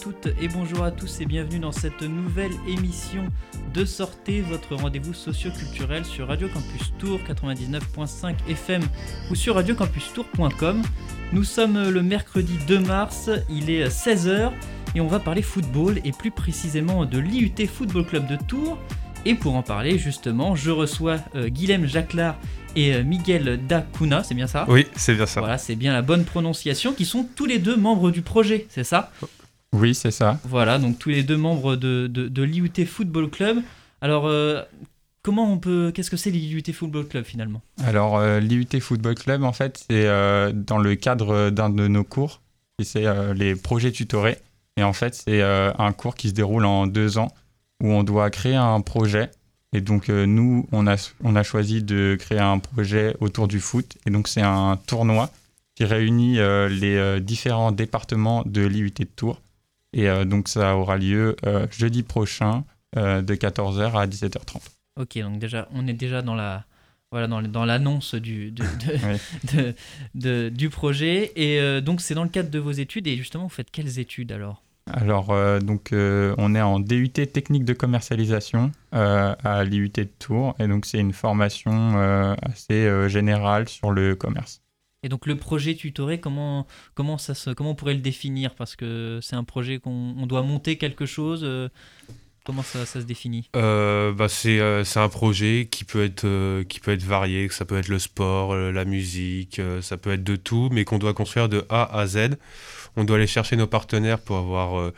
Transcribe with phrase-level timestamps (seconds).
[0.00, 3.24] Toutes et bonjour à tous et bienvenue dans cette nouvelle émission
[3.72, 8.82] de Sortez, votre rendez-vous socio-culturel sur Radio Campus Tour 99.5 FM
[9.30, 10.82] ou sur radiocampustour.com.
[11.32, 14.52] Nous sommes le mercredi 2 mars, il est 16h
[14.94, 18.78] et on va parler football et plus précisément de l'IUT Football Club de Tours.
[19.24, 22.36] Et pour en parler justement, je reçois euh, Guilhem Jaclard
[22.76, 24.66] et euh, Miguel Dacuna, c'est bien ça?
[24.68, 25.40] Oui, c'est bien ça.
[25.40, 28.84] Voilà, c'est bien la bonne prononciation, qui sont tous les deux membres du projet, c'est
[28.84, 29.10] ça?
[29.74, 30.38] Oui, c'est ça.
[30.44, 33.58] Voilà, donc tous les deux membres de, de, l'IUT Football Club.
[34.00, 34.62] Alors, euh,
[35.22, 35.92] comment on peut.
[35.94, 37.60] Qu'est-ce que c'est l'IUT Football Club finalement?
[37.84, 40.04] Alors, l'IUT Football Club, en fait, c'est
[40.54, 42.40] dans le cadre d'un de nos cours,
[42.78, 44.38] et c'est les projets tutorés.
[44.76, 47.28] Et en fait, c'est un cours qui se déroule en deux ans
[47.82, 49.30] où on doit créer un projet.
[49.74, 53.60] Et donc, euh, nous, on a, on a choisi de créer un projet autour du
[53.60, 53.98] foot.
[54.06, 55.30] Et donc, c'est un tournoi
[55.74, 59.42] qui réunit euh, les euh, différents départements de l'IUT de Tours.
[59.94, 61.36] Et donc, ça aura lieu
[61.70, 62.64] jeudi prochain
[62.96, 64.60] de 14h à 17h30.
[65.00, 66.64] Ok, donc déjà, on est déjà dans la,
[67.12, 68.50] voilà, dans, l'annonce du,
[69.52, 69.74] de,
[70.14, 71.32] de, du projet.
[71.36, 73.06] Et donc, c'est dans le cadre de vos études.
[73.06, 74.64] Et justement, vous faites quelles études alors?
[74.92, 80.04] Alors, euh, donc, euh, on est en DUT technique de commercialisation euh, à l'IUT de
[80.04, 80.54] Tours.
[80.58, 81.98] Et donc, c'est une formation
[82.42, 84.60] assez générale sur le commerce.
[85.04, 88.56] Et donc, le projet tutoré, comment, comment, ça se, comment on pourrait le définir?
[88.56, 91.46] Parce que c'est un projet qu'on doit monter quelque chose.
[92.44, 93.48] Comment ça, ça, se définit?
[93.54, 97.98] Bah c'est, un projet qui peut, être, qui peut être varié, ça peut être le
[97.98, 102.06] sport, la musique, ça peut être de tout, mais qu'on doit construire de A à
[102.06, 102.36] Z
[102.96, 104.94] on doit aller chercher nos partenaires pour avoir euh,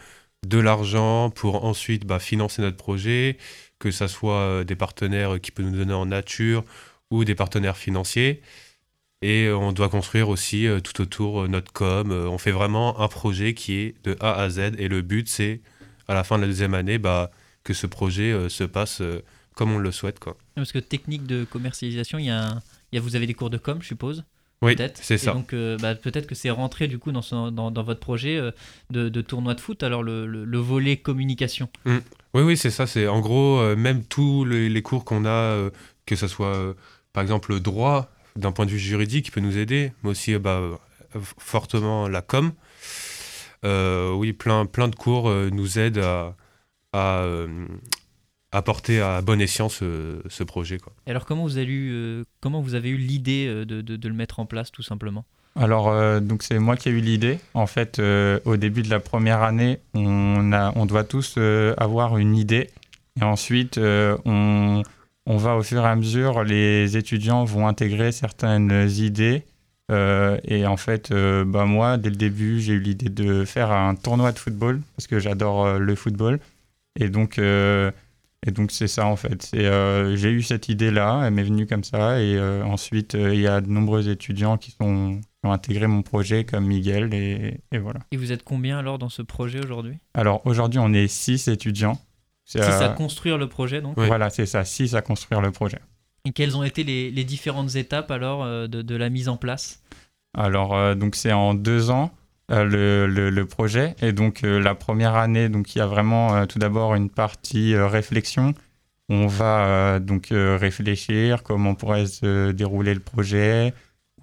[0.47, 3.39] de l'argent, pour ensuite bah, financer notre projet,
[3.79, 6.65] que ce soit euh, des partenaires qui peuvent nous donner en nature
[7.11, 8.43] ou des partenaires financiers.
[9.23, 12.11] Et euh, on doit construire aussi tout autour notre com.
[12.13, 14.73] on fait vraiment un projet qui est de A à Z.
[14.79, 15.61] Et le but, c'est
[16.09, 17.31] à la fin de la deuxième année, bah,
[17.65, 19.03] que ce projet se passe
[19.57, 20.21] comme on le souhaite.
[20.21, 20.37] Quoi.
[20.55, 22.61] Parce que technique de commercialisation, il y a,
[23.01, 24.25] vous avez des cours de com, je suppose
[24.63, 25.35] oui, c'est ça.
[25.35, 28.51] donc euh, bah, peut-être que c'est rentré du coup dans, dans, dans, votre projet euh,
[28.91, 31.69] de, tournoi de foot, alors le, le, volet communication.
[31.85, 31.97] Mmh.
[32.33, 32.87] Oui, oui, c'est ça.
[32.87, 35.71] C'est en gros euh, même tous les, cours qu'on a,
[36.07, 36.75] que ce soit
[37.13, 40.37] par exemple le droit d'un point de vue juridique qui peut nous aider, mais aussi
[40.39, 40.61] bah,
[41.39, 42.53] fortement la com.
[43.63, 46.37] oui, plein, plein de cours nous aident à,
[46.93, 47.25] à,
[48.57, 50.79] apporter à bon escient ce, ce projet.
[50.79, 50.93] Quoi.
[51.07, 54.09] Et alors comment vous avez eu, euh, comment vous avez eu l'idée euh, de, de,
[54.09, 55.25] le mettre en place tout simplement?
[55.55, 57.39] Alors, euh, donc c'est moi qui ai eu l'idée.
[57.55, 61.39] En fait, au début de la première année, on, a, on doit tous
[61.79, 62.69] avoir une idée.
[63.19, 64.83] Et ensuite, on,
[65.27, 69.45] on, va au fur et à mesure, les étudiants vont intégrer certaines idées.
[69.91, 74.33] et en fait, bah, moi, dès le début, j'ai eu l'idée de faire un tournoi
[74.33, 76.39] de football parce que j'adore le football.
[76.99, 77.39] Et donc,
[78.47, 79.51] et donc c'est ça en fait.
[79.55, 82.21] Euh, j'ai eu cette idée-là, elle m'est venue comme ça.
[82.21, 86.03] Et euh, ensuite, euh, il y a de nombreux étudiants qui, sont, ont intégré mon
[86.03, 87.13] projet comme Miguel.
[87.13, 88.01] Et, voilà.
[88.13, 89.97] Et vous êtes combien alors dans ce projet aujourd'hui?
[90.15, 91.99] Alors aujourd'hui, on est six étudiants.
[92.47, 95.81] Six à construire le projet donc Voilà, c'est ça, six à construire le projet.
[96.25, 99.83] Et quelles ont été les, les différentes étapes alors de, de, la mise en place?
[100.37, 102.11] Alors, donc c'est en deux ans.
[102.53, 103.97] Euh, le, le, projet.
[104.01, 107.11] Et donc euh, la première année, donc il y a vraiment euh, tout d'abord une
[107.11, 108.55] partie réflexion.
[109.09, 113.73] On va donc réfléchir comment pourrait se dérouler le projet.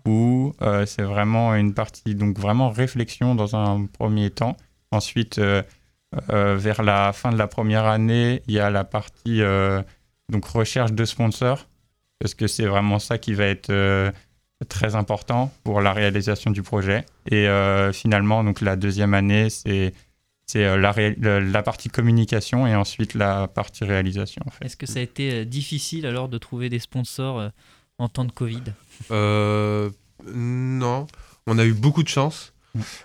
[0.05, 0.53] Ou
[0.85, 4.57] c'est vraiment une partie donc vraiment réflexion dans un premier temps.
[4.91, 5.39] Ensuite,
[6.29, 9.41] vers la fin de la première année, il y a la partie
[10.29, 11.67] donc recherche de sponsors
[12.19, 13.71] parce que c'est vraiment ça qui va être
[14.63, 17.05] très important pour la réalisation du projet.
[17.29, 19.93] Et euh, finalement, donc la deuxième année, c'est
[20.45, 20.93] c'est euh, la,
[21.39, 24.41] la, partie communication et ensuite la partie réalisation.
[24.45, 24.65] En fait.
[24.65, 27.49] Est-ce que ça a été euh, difficile alors de trouver des sponsors
[27.97, 28.63] en temps de Covid?
[29.09, 31.07] Non,
[31.47, 32.52] on a eu beaucoup de chance.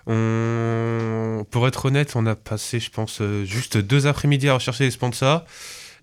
[0.07, 1.45] On...
[1.51, 5.45] Pour être honnête, on a passé, je pense, juste deux après-midi à rechercher des sponsors.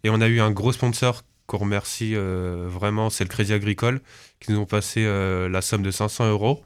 [0.04, 4.00] Et on a eu un gros sponsor qu'on remercie vraiment, c'est le Crédit Agricole,
[4.40, 6.64] qui nous ont passé euh, la somme de 500 euros.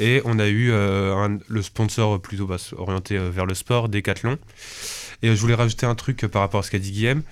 [0.00, 4.38] Et on a eu euh, le sponsor plutôt bah, orienté euh, vers le sport, Decathlon.
[5.22, 7.22] Et je voulais rajouter un truc par rapport à ce qu'a dit Guillaume.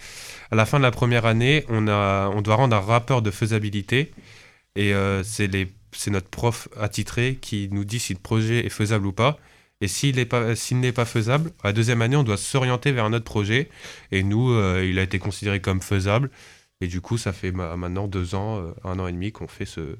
[0.50, 4.12] À la fin de la première année, on, on doit rendre un rapport de faisabilité.
[4.76, 4.94] Et
[5.24, 5.48] c'est
[6.10, 9.38] notre prof attitré qui nous dit si le projet est faisable ou pas.
[9.80, 13.24] Et s'il n'est pas, faisable, à la deuxième année, on doit s'orienter vers un autre
[13.24, 13.68] projet.
[14.12, 16.30] Et nous, il a été considéré comme faisable.
[16.82, 19.64] Et du coup, ça fait maintenant deux ans, euh, un an et demi qu'on fait
[19.64, 19.96] ce,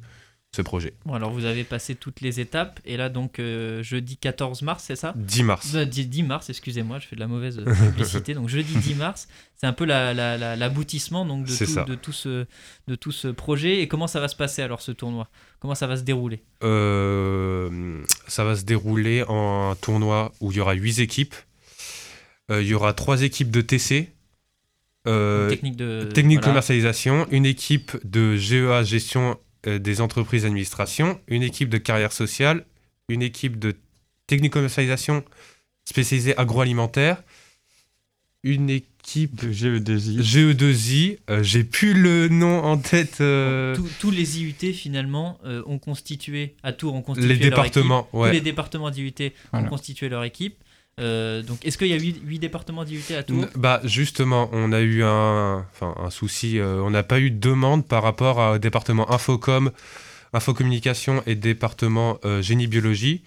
[0.55, 0.93] ce projet.
[1.07, 4.85] Bon, alors vous avez passé toutes les étapes, et là, donc, euh, jeudi 14 mars,
[4.87, 5.75] c'est ça 10 mars.
[5.75, 8.35] Euh, 10 10 mars, excusez-moi, je fais de la mauvaise euh, publicité.
[8.35, 11.85] donc, jeudi 10 mars, c'est un peu la- la- la- l'aboutissement donc, de, tout, ça.
[11.85, 12.45] de, tout ce,
[12.87, 13.81] de tout ce projet.
[13.81, 15.27] Et comment ça va se passer alors, ce tournoi?
[15.59, 16.43] Comment ça va se dérouler?
[16.63, 21.35] Euh, ça va se dérouler en un tournoi où il y aura 8 équipes.
[22.51, 24.11] Il y aura 3 équipes de TC.
[25.07, 26.11] euh, Technique de.
[26.13, 26.49] technique voilà.
[26.51, 32.65] commercialisation, une équipe de GEA gestion euh, des entreprises administration, une équipe de carrière sociale,
[33.09, 33.75] une équipe de
[34.27, 35.25] technique commercialisation
[35.85, 37.23] spécialisée agroalimentaire,
[38.45, 40.21] une équipe De GE2I.
[40.21, 43.21] GE2I, euh, j'ai plus le nom en tête.
[43.21, 47.51] euh, Tous- tous les IUT finalement euh, ont constitué, à Tours, ont constitué les leur
[47.51, 48.15] départements, équipe.
[48.15, 48.29] ouais.
[48.29, 49.13] Tous les départements d'IUT
[49.53, 49.67] Voilà.
[49.67, 50.62] ont constitué leur équipe.
[51.01, 54.81] Euh, donc, est-ce qu'il y a 8, départements d'IUT à Tours Bah justement, on a
[54.81, 58.59] eu un, enfin, un souci, euh, on n'a pas eu de demande par rapport au
[58.59, 59.71] département Infocom,
[60.35, 63.23] Infocommunication et département euh, Génie Biologie.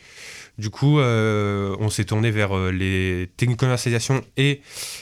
[0.58, 4.62] Du coup, on s'est tourné vers les techniques commercialisation et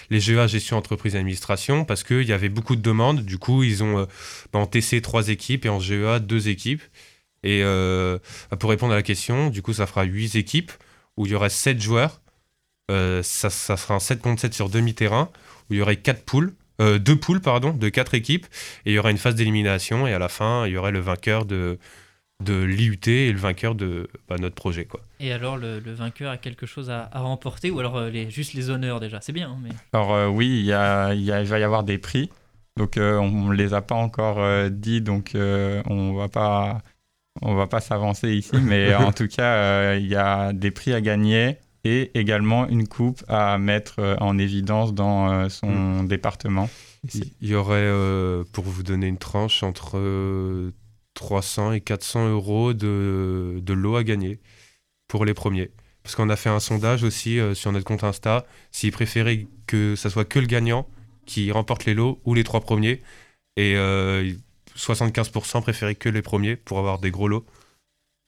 [0.10, 3.21] les GEA Gestion Entreprise et Administration parce qu'il y avait beaucoup de demandes.
[3.21, 4.06] Du coup, ils ont euh,
[4.51, 6.81] bah, en TC trois équipes et en GEA deux équipes.
[7.44, 10.71] Et bah, pour répondre à la question, du coup, ça fera huit équipes
[11.18, 12.23] où il y aura sept joueurs.
[12.91, 15.30] Euh, ça, ça sera un 7 contre 7 sur demi-terrain
[15.69, 18.45] où il y aurait quatre poules, euh, deux poules pardon, de quatre équipes
[18.85, 21.00] et il y aura une phase d'élimination et à la fin il y aurait le
[21.00, 21.80] vainqueur de,
[22.44, 25.00] de l'IUT et le vainqueur de bah, notre projet quoi.
[25.21, 28.30] Et alors, le, le vainqueur a quelque chose à, à remporter ou alors euh, les,
[28.30, 29.21] juste les honneurs déjà?
[29.21, 29.69] C'est bien, hein, mais.
[29.94, 32.29] Alors euh, oui, il, y a, il, y a- il va y avoir des prix.
[32.75, 36.81] Donc euh, on ne les a pas encore euh, dit, donc euh, on va pas,
[37.41, 38.57] on va pas s'avancer ici.
[38.62, 42.88] Mais en tout cas, euh, il y a des prix à gagner et également une
[42.88, 46.69] coupe à mettre euh, en évidence dans euh, son département.
[47.13, 50.71] Il y aurait, euh, pour vous donner une tranche, entre euh,
[51.15, 54.39] 300 et 400 euros de, de lot à gagner
[55.07, 55.71] pour les premiers.
[56.01, 59.95] Parce qu'on a fait un sondage aussi euh, sur notre compte Insta, s'ils préféraient que
[59.95, 60.88] ça soit que le gagnant
[61.25, 63.01] qui remporte les lots ou les trois premiers.
[63.57, 64.33] Et euh,
[64.77, 67.45] 75% préféraient que les premiers pour avoir des gros lots.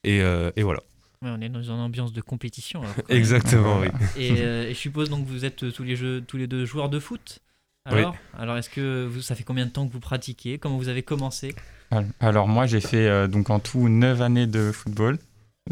[0.04, 0.81] Et, et voilà.
[1.25, 2.81] Ouais, on est dans une ambiance de compétition.
[2.83, 2.94] alors.
[3.10, 3.88] Exactement, oui.
[4.18, 6.45] Et, euh, et je suppose donc que vous êtes euh, tous les, jeux, tous les
[6.48, 7.39] deux joueurs de foot
[7.88, 10.57] alors, alors est-ce que vous, ça fait combien de temps que vous pratiquez?
[10.57, 11.54] Comment vous avez commencé?
[12.19, 15.19] Alors moi, j'ai fait euh, donc en tout 9 années de football.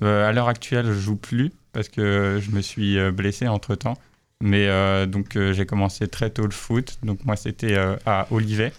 [0.04, 3.96] Euh, à l'heure actuelle, je joue plus parce que je me suis blessé entre temps.
[4.44, 7.00] Mais euh, donc euh, j'ai commencé très tôt le foot.
[7.02, 8.74] Donc moi, c'était euh, à Olivet.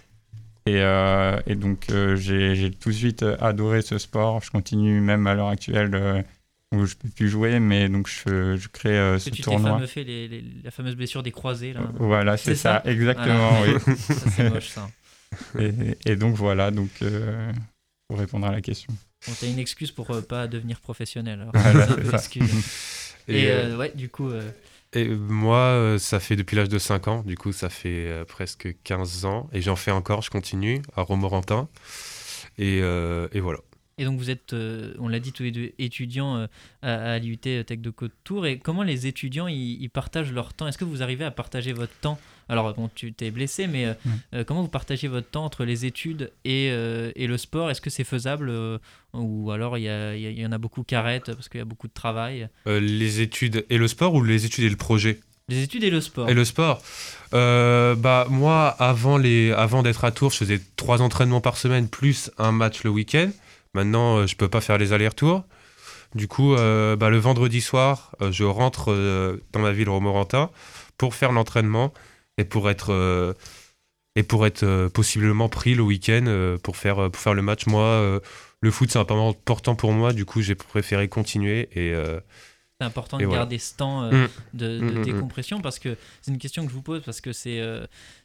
[0.67, 4.41] Et, euh, et donc euh, j'ai tout de suite adoré ce sport.
[4.43, 6.21] Je continue même à l'heure actuelle euh,
[6.75, 9.71] où je peux plus jouer, mais donc je, je crée euh, ce tu t'es tournoi.
[9.71, 13.49] fameux fait les- les- la fameuse blessure des croisés là Voilà, c'est ça ça, exactement.
[13.59, 13.73] Voilà.
[13.87, 13.93] oui.
[14.35, 14.89] C'est moche ça.
[15.59, 15.71] et,
[16.05, 17.51] et donc voilà, donc euh,
[18.07, 18.93] pour répondre à la question.
[19.27, 21.41] Bon, t'as une excuse pour euh, pas devenir professionnel.
[21.41, 21.53] Alors.
[21.55, 21.87] Voilà,
[22.19, 22.29] ça.
[23.27, 24.49] Et, Et, euh, euh, ouais, du coup, euh,
[24.93, 29.25] Et moi, ça fait depuis l'âge de 5 ans, du coup, ça fait presque 15
[29.25, 29.49] ans.
[29.51, 31.67] Et j'en fais encore, je continue à Romorantin.
[32.57, 33.59] Et, euh, et voilà.
[33.97, 36.47] Et donc vous êtes, euh, on l'a dit tous les deux, étudiants euh,
[36.81, 38.45] à, à l'IUT Tech de Côte Tour.
[38.45, 40.67] Et comment les étudiants ils, partagent leur temps?
[40.67, 42.19] Est-ce que vous arrivez à partager votre temps?
[42.49, 44.09] Alors bon, tu t'es blessé, mais euh, Mm.
[44.33, 47.71] euh, comment vous partagez votre temps entre les études et, euh, et le sport?
[47.71, 48.77] Est-ce que c'est faisable euh,
[49.13, 51.93] ou alors il y, en a beaucoup qui arrêtent parce qu'il y a beaucoup de
[51.93, 52.49] travail?
[52.67, 55.19] Euh, les études et le sport ou les études et le projet?
[55.47, 56.27] Les études et le sport.
[56.29, 56.81] Et le sport
[57.33, 61.87] Euh, Bah moi, avant, les, avant d'être à Tours, je faisais trois entraînements par semaine
[61.87, 63.29] plus un match le week-end.
[63.75, 65.43] Maintenant, euh, je peux pas faire les allers-retours.
[66.15, 70.49] Du coup, euh, bah, le vendredi soir, euh, je rentre euh, dans ma ville Romorantin
[70.97, 71.93] pour faire l'entraînement
[72.37, 73.35] et pour être
[74.15, 77.65] et pour être possiblement pris le week-end pour faire pour faire le match.
[77.67, 78.21] Moi,
[78.61, 80.13] le foot c'est un peu important pour moi.
[80.13, 81.93] Du coup, j'ai préféré continuer et
[82.79, 83.41] C'est important Et de voilà.
[83.41, 84.27] garder ce temps Mm.
[84.53, 87.19] de, de Mm, mm, décompression parce que c'est une question que je vous pose parce
[87.21, 87.61] que c'est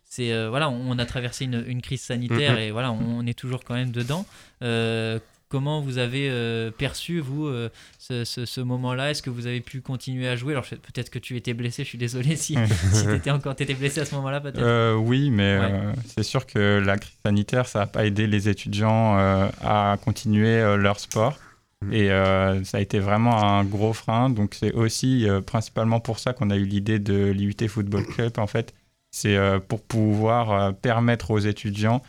[0.05, 3.39] c'est euh, voilà on a traversé une, une crise sanitaire et voilà on, on est
[3.39, 4.27] toujours quand même dedans.
[4.63, 5.19] Euh,
[5.51, 9.11] comment vous avez euh, perçu vous euh, ce, ce- ce moment-là?
[9.11, 10.53] Est-ce que vous avez pu continuer à jouer?
[10.55, 11.85] Alors peut-être que tu étais blessé.
[11.85, 12.57] Je suis désolé si,
[12.95, 14.63] si t'étais encore t'étais blessé à ce moment-là peut-être.
[14.63, 15.69] Euh, oui, mais Ouais.
[15.73, 19.99] euh, c'est sûr que la crise sanitaire, ça n'a pas aidé les étudiants euh, à
[20.03, 21.37] continuer euh, leur sport.
[21.83, 21.93] Mhm.
[21.93, 24.31] Et euh, ça a été vraiment un gros frein.
[24.31, 28.33] Donc c'est aussi euh, principalement pour ça qu'on a eu l'idée de l'IUT Football Club,
[28.39, 28.73] en fait.
[29.13, 32.01] C'est euh, pour pouvoir euh, permettre aux étudiants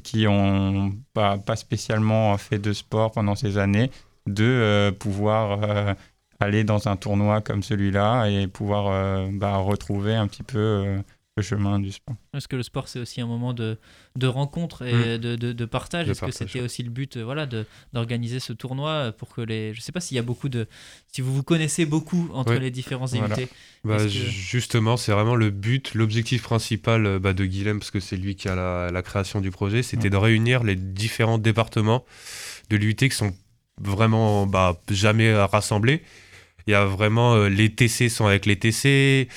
[0.00, 3.90] qui ont pas, spécialement fait de sport pendant ces années
[4.26, 5.94] de euh, pouvoir euh,
[6.40, 10.98] aller dans un tournoi comme celui-là et pouvoir euh, bah, retrouver un petit peu
[11.36, 12.16] le chemin du sport.
[12.34, 13.78] Est-ce que le sport, c'est aussi un moment de,
[14.16, 15.18] de rencontre et Mm.
[15.18, 18.52] de, de, de partage Est-ce que c'était aussi le but euh, voilà, de- d'organiser ce
[18.52, 19.72] tournoi euh, pour que les.
[19.72, 20.66] Je sais pas s'il y a beaucoup de.
[21.06, 22.60] Si vous vous connaissez beaucoup entre Oui.
[22.60, 23.24] les différents Voilà.
[23.26, 23.48] invités.
[23.84, 28.00] Bah, que- Justement, c'est vraiment le but, l'objectif principal euh, bah, de Guilhem, parce que
[28.00, 30.12] c'est lui qui a la, la création du projet, c'était Mm.
[30.12, 32.04] de réunir les différents départements
[32.70, 33.32] de l'UT qui sont
[33.80, 36.02] vraiment bah, jamais rassemblés.
[36.66, 39.28] Il y a vraiment euh, les TC sont avec les TC,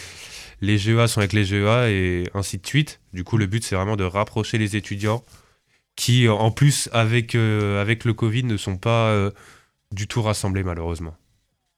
[0.63, 3.01] les GEA sont avec les GEA et ainsi de suite.
[3.12, 5.24] Du coup, le but, c'est vraiment de rapprocher les étudiants
[5.98, 9.32] qui, en plus, avec, euh, avec le Covid, ne sont pas euh,
[9.91, 11.15] du tout rassemblés, malheureusement.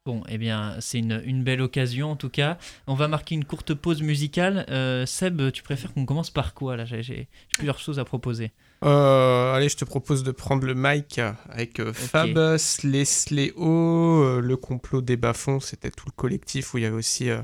[0.06, 2.58] Bon, eh bien, c'est une, une belle occasion en tout cas.
[2.86, 4.64] On va marquer une courte pause musicale.
[4.70, 6.84] Euh, Seb, tu préfères qu'on commence par quoi là?
[6.84, 8.52] J'ai plusieurs choses à proposer.
[8.84, 14.56] Euh, allez, je te propose de prendre le mic avec euh, Fab, Sléo, euh, le
[14.56, 17.40] complot des bas-fonds, c'était tout le collectif où il y avait aussi euh,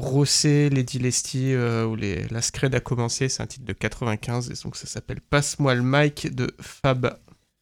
[0.00, 4.50] Rossé, Lady Lesty, euh, où les, la scred a commencé, c'est un titre de 95,
[4.50, 7.18] et donc ça s'appelle Passe-moi le mic de Fab.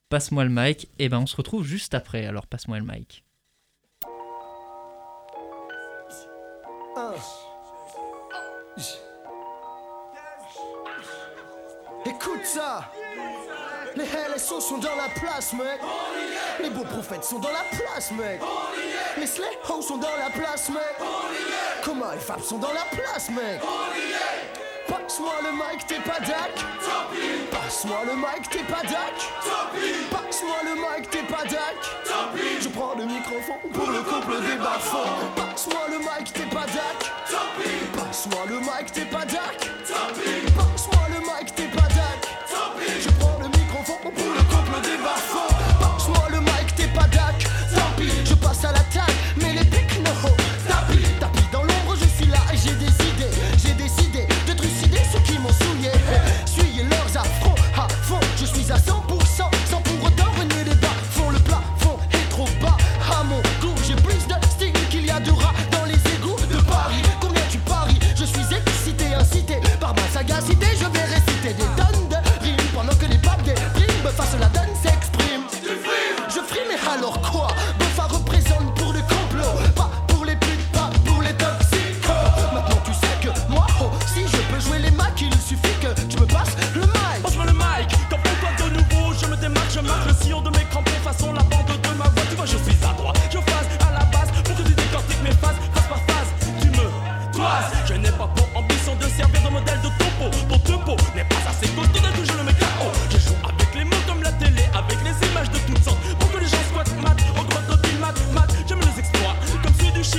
[0.09, 0.89] Passe-moi le mic.
[0.99, 2.25] Et ben, on se retrouve juste après.
[2.25, 3.25] Alors, passe-moi le mic.
[12.07, 12.91] Écoute ça
[13.97, 15.81] Les LSO sont dans la place, mec
[16.61, 18.41] Les beaux prophètes sont dans la place, mec
[19.19, 20.81] Les Slayho sont dans la place, mec.
[21.85, 23.61] Comment les Fab sont dans la place, mec.
[24.87, 26.53] Passe-moi le mic, t'es pas dac
[27.51, 29.15] Passe-moi le mic, t'es pas dac
[30.11, 31.77] Passe-moi le mic, t'es pas dac
[32.61, 35.33] Je prends le microphone pour le couple des bas-fonds.
[35.37, 37.13] Passe-moi le mic, t'es pas dac
[37.97, 39.71] Passe-moi le mic, t'es pas dac
[40.57, 41.88] Passe-moi le mic, t'es pas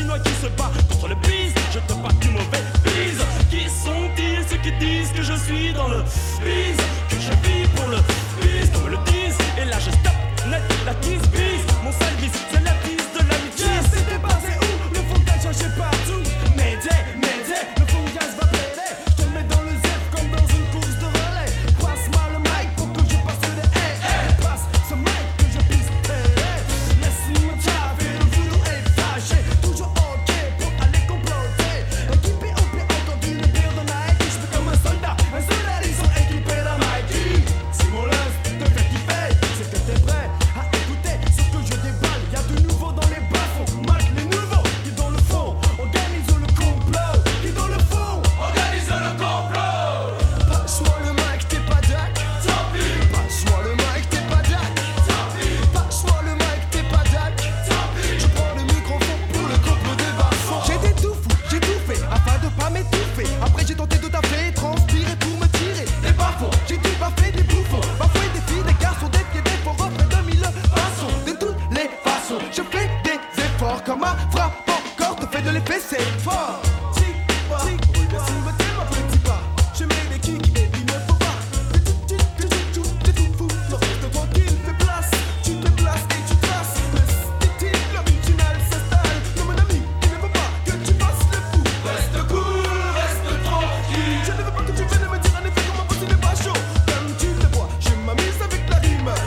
[0.09, 1.53] chinois qui se bat contre le bise.
[1.71, 3.23] Je te bats du mauvais bise.
[3.49, 6.01] Qui sont-ils ceux qui disent que je suis dans le
[6.43, 7.08] bise?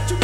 [0.07, 0.22] 就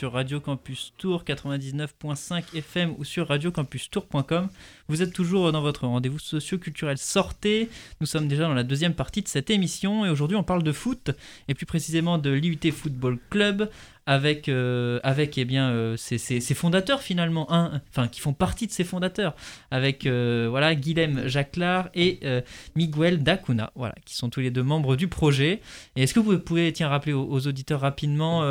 [0.00, 4.48] sur Radio Campus Tour 99.5 FM ou sur radiocampustour.com.
[4.88, 7.68] Vous êtes toujours dans votre rendez-vous socio-culturel Sortez.
[8.00, 10.72] Nous sommes déjà dans la deuxième partie de cette émission et aujourd'hui on parle de
[10.72, 11.10] foot
[11.48, 13.68] et plus précisément de l'IUT Football Club
[14.06, 18.84] avec, euh, avec eh bien, euh, ses, fondateurs finalement, enfin qui font partie de ses
[18.84, 19.36] fondateurs,
[19.70, 22.40] avec euh, voilà, Guilhem Jacquelard et euh,
[22.74, 25.60] Miguel Dacuna, voilà, qui sont tous les deux membres du projet.
[25.94, 28.42] Et est-ce que vous pouvez tiens, rappeler aux, aux auditeurs rapidement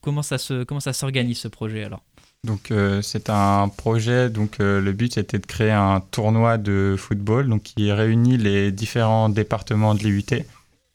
[0.00, 2.02] comment ça se comment ça s'organise ce projet alors
[2.44, 6.96] Donc euh, c'est un projet, donc euh, le but c'était de créer un tournoi de
[6.98, 10.32] football donc, qui réunit les différents départements de l'IUT.
[10.32, 10.46] Et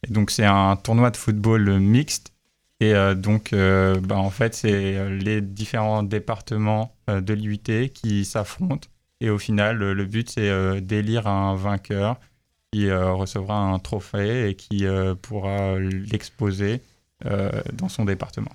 [0.10, 2.34] donc c'est un tournoi de football mixte.
[2.82, 8.88] Et euh, donc bah, en fait c'est les différents départements de l'IUT qui s'affrontent.
[9.22, 12.18] Et au final le but c'est d'élire un vainqueur
[12.72, 14.86] qui recevra un trophée et qui
[15.22, 16.82] pourra l'exposer
[17.74, 18.52] dans son département.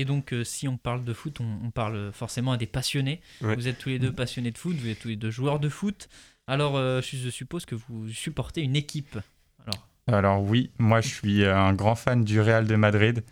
[0.00, 3.20] Et donc, euh, si on parle de foot, on, on parle forcément à des passionnés.
[3.42, 3.56] Ouais.
[3.56, 5.68] Vous êtes tous les deux passionnés de foot, vous êtes tous les deux joueurs de
[5.68, 6.08] foot.
[6.46, 9.18] Alors, euh, je, je suppose que vous supportez une équipe.
[9.66, 13.24] Alors, Alors oui, moi je suis un grand fan du Real de Madrid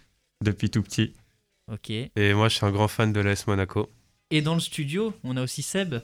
[0.42, 1.14] depuis tout petit.
[1.72, 1.90] ok.
[1.90, 3.88] Et moi, je suis un grand fan de l'AS Monaco.
[4.32, 5.94] Et dans le studio, on a aussi Seb,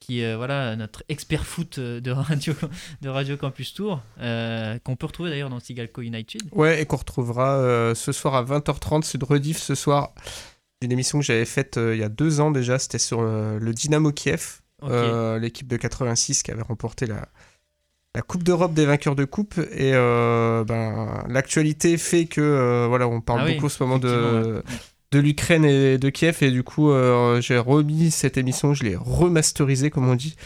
[0.00, 2.54] qui est voilà, notre expert foot euh, de Radio,
[3.02, 6.42] de Radio Campus Tour, euh, qu'on peut retrouver d'ailleurs dans Sigalco United.
[6.52, 9.02] Ouais, et qu'on retrouvera euh, ce soir à 20h30.
[9.02, 10.12] C'est de rediff ce soir
[10.80, 12.78] d'une émission que j'avais faite euh, il y a deux ans déjà.
[12.78, 17.28] C'était sur euh, le Dynamo Kiev, euh, l'équipe de 86 qui avait remporté la,
[18.14, 19.58] la Coupe d'Europe des vainqueurs de coupe.
[19.58, 23.82] Et euh, ben, l'actualité fait que euh, voilà, on parle Ah oui, beaucoup en ce
[23.82, 24.72] moment de, ouais.
[25.10, 26.38] De l'Ukraine et de Kiev.
[26.42, 30.36] Et du coup, euh, j'ai remis cette émission, je l'ai remasterisée, comme on dit.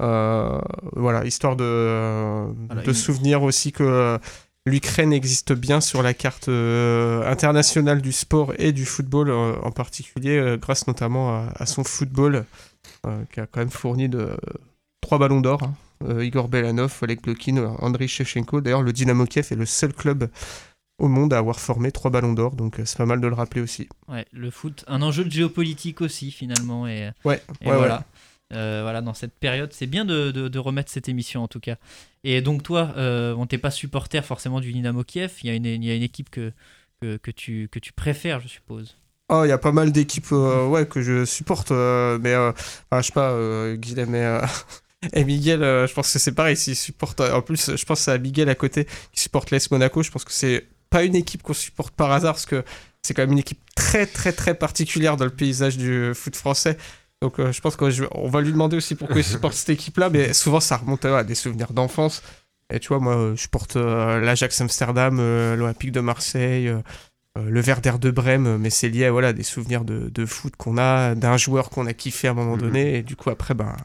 [0.00, 0.60] Euh,
[0.94, 4.18] voilà, histoire de, Voilà, de souvenir aussi que
[4.66, 10.56] l'Ukraine existe bien sur la carte euh, internationale du sport et du football en particulier,
[10.60, 12.44] grâce notamment à, à son football,
[13.32, 14.36] qui a quand même fourni de,
[15.00, 15.62] trois ballons d'or.
[15.62, 15.74] hein.
[16.20, 18.60] Igor Belanov, Oleg Blokin, Andriy Shevchenko.
[18.60, 20.28] D'ailleurs, le Dynamo Kiev est le seul club
[20.98, 23.34] au monde à avoir formé trois ballons d'or, donc euh, c'est pas mal de le
[23.34, 23.88] rappeler aussi.
[24.08, 26.86] Ouais, le foot, un enjeu de géopolitique aussi finalement.
[26.86, 28.04] Et, Ouais, et ouais, voilà.
[28.54, 31.60] Euh, voilà, dans cette période, c'est bien de, de- de remettre cette émission en tout
[31.60, 31.76] cas.
[32.24, 35.32] Et donc toi, euh, on t'es pas supporter forcément du Dynamo Kiev.
[35.42, 36.52] Il y a une, il y a une équipe que,
[37.02, 38.96] que, que tu, que tu préfères, je suppose.
[39.28, 42.50] Oh, il y a pas mal d'équipes euh, ouais, que je supporte, euh, mais euh,
[42.90, 44.40] enfin, je sais pas, euh, Guilhem et, euh,
[45.12, 47.20] et Miguel, euh, je pense que c'est pareil, s'ils supportent.
[47.20, 50.02] En plus, je pense à Miguel à côté qui supporte l'AS Monaco.
[50.02, 52.64] Je pense que c'est pas une équipe qu'on supporte par hasard parce que
[53.02, 56.76] c'est quand même une équipe très, très, très particulière dans le paysage du foot français.
[57.22, 60.32] Donc, euh, je pense qu'on va lui demander aussi pourquoi il supporte cette équipe-là, mais
[60.32, 62.22] souvent ça remonte à des souvenirs d'enfance.
[62.72, 66.72] Et tu vois, moi, euh, je supporte euh, l'Ajax Amsterdam, euh, l'Olympique de Marseille.
[67.36, 70.76] le Werder de Brême, mais c'est lié à voilà, des souvenirs de, de foot qu'on
[70.76, 72.60] a, d'un joueur qu'on a kiffé à un moment Mhm.
[72.60, 73.76] donné, et du coup après, ben,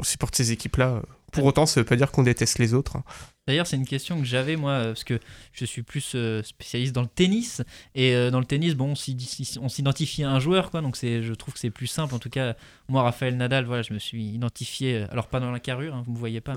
[0.00, 1.02] on supporte ces équipes-là.
[1.30, 2.96] Pour autant, ça veut pas dire qu'on déteste les autres.
[2.96, 3.04] hein.
[3.48, 5.18] D'ailleurs, c'est une question que j'avais moi, euh, parce que
[5.52, 7.62] je suis plus euh, spécialiste dans le tennis.
[7.96, 10.80] Et euh, dans le tennis, bon, on s'identifie à un joueur, quoi.
[10.82, 12.14] Donc c'est, je trouve que c'est plus simple.
[12.14, 12.54] En tout cas,
[12.88, 15.04] moi, Raphaël Nadal, voilà, je me suis identifié.
[15.10, 16.54] Alors pas dans la carrure, hein, vous me voyez pas.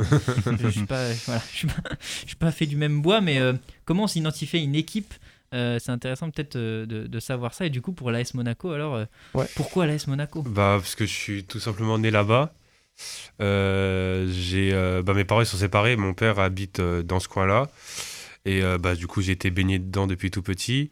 [0.62, 1.90] je suis pas, voilà, je suis pas,
[2.24, 3.22] je suis pas fait du même bois.
[3.22, 3.54] Mais euh,
[3.86, 5.14] comment on s'identifie à une équipe
[5.54, 7.66] Euh, C'est intéressant peut-être euh, de, de savoir ça.
[7.66, 9.48] Et du coup, pour l'AS Monaco, alors, euh, Ouais.
[9.56, 10.44] pourquoi l'AS Monaco?
[10.44, 12.54] Bah, parce que je suis tout simplement né là-bas.
[13.42, 15.96] Euh, j'ai, euh, bah, mes parents sont séparés.
[15.96, 17.70] Mon père habite euh, dans ce coin-là.
[18.46, 20.90] Et bah, du coup, j'ai été baigné dedans depuis tout petit.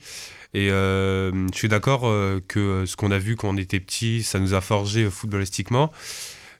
[0.53, 2.01] Et je suis d'accord
[2.47, 5.91] que ce qu'on a vu quand on était petit, ça nous a forgé footballistiquement.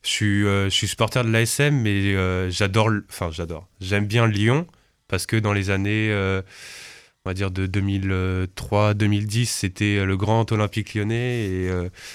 [0.01, 3.67] Je suis, je suis supporter de l'ASM, mais j'adore, enfin j'adore.
[3.79, 4.65] J'aime bien Lyon
[5.07, 11.45] parce que dans les années, on va dire de 2003-2010, c'était le grand Olympique lyonnais
[11.45, 11.69] et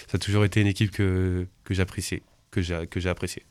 [0.08, 3.42] ça a toujours été une équipe que, que j'appréciais, que j'ai, que j'ai apprécié.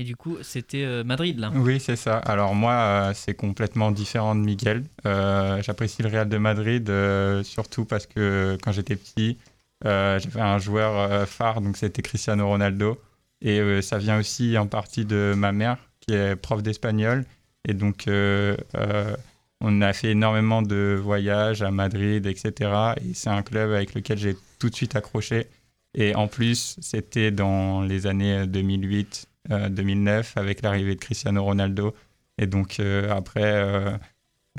[0.00, 1.50] Et du coup, c'était euh, Madrid là.
[1.54, 2.18] Oui, c'est ça.
[2.18, 4.84] Alors moi, euh, c'est complètement différent de Miguel.
[5.06, 9.38] Euh, J'apprécie le Real de Madrid, euh, surtout parce que quand j'étais petit,
[9.84, 13.00] euh, j'avais un joueur euh, phare, donc c'était Cristiano Ronaldo.
[13.40, 17.24] Et euh, ça vient aussi en partie de ma mère, qui est prof d'espagnol.
[17.66, 19.16] Et donc, euh, euh,
[19.60, 22.70] on a fait énormément de voyages à Madrid, etc.
[23.04, 25.48] Et c'est un club avec lequel j'ai tout de suite accroché.
[25.94, 31.94] Et en plus, c'était dans les années 2008, euh, 2009, avec l'arrivée de Cristiano Ronaldo.
[32.38, 32.78] Et donc
[33.10, 33.98] après,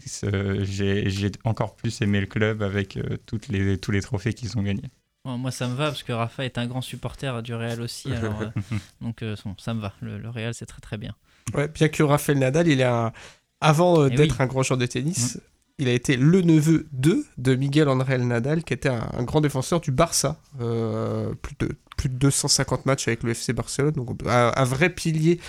[0.04, 4.89] j'ai encore plus aimé le club avec toutes les, tous les trophées qu'ils ont gagnés.
[5.24, 8.10] moi, ça me va parce que Rafa est un grand supporter du Real aussi.
[9.02, 9.24] donc,
[9.58, 9.94] ça me va.
[10.02, 11.15] Le, Real, c'est très très bien.
[11.54, 13.13] Ouais, bien que Rafael Nadal, il a,
[13.62, 15.39] avant eh d'être un grand joueur de tennis, mmh
[15.80, 19.80] il a été le neveu de, de Miguel André Nadal, qui était un, grand défenseur
[19.80, 20.38] du Barça.
[20.60, 25.39] Euh, plus, de, plus de 250 matchs avec le FC Barcelone, donc un, vrai pilier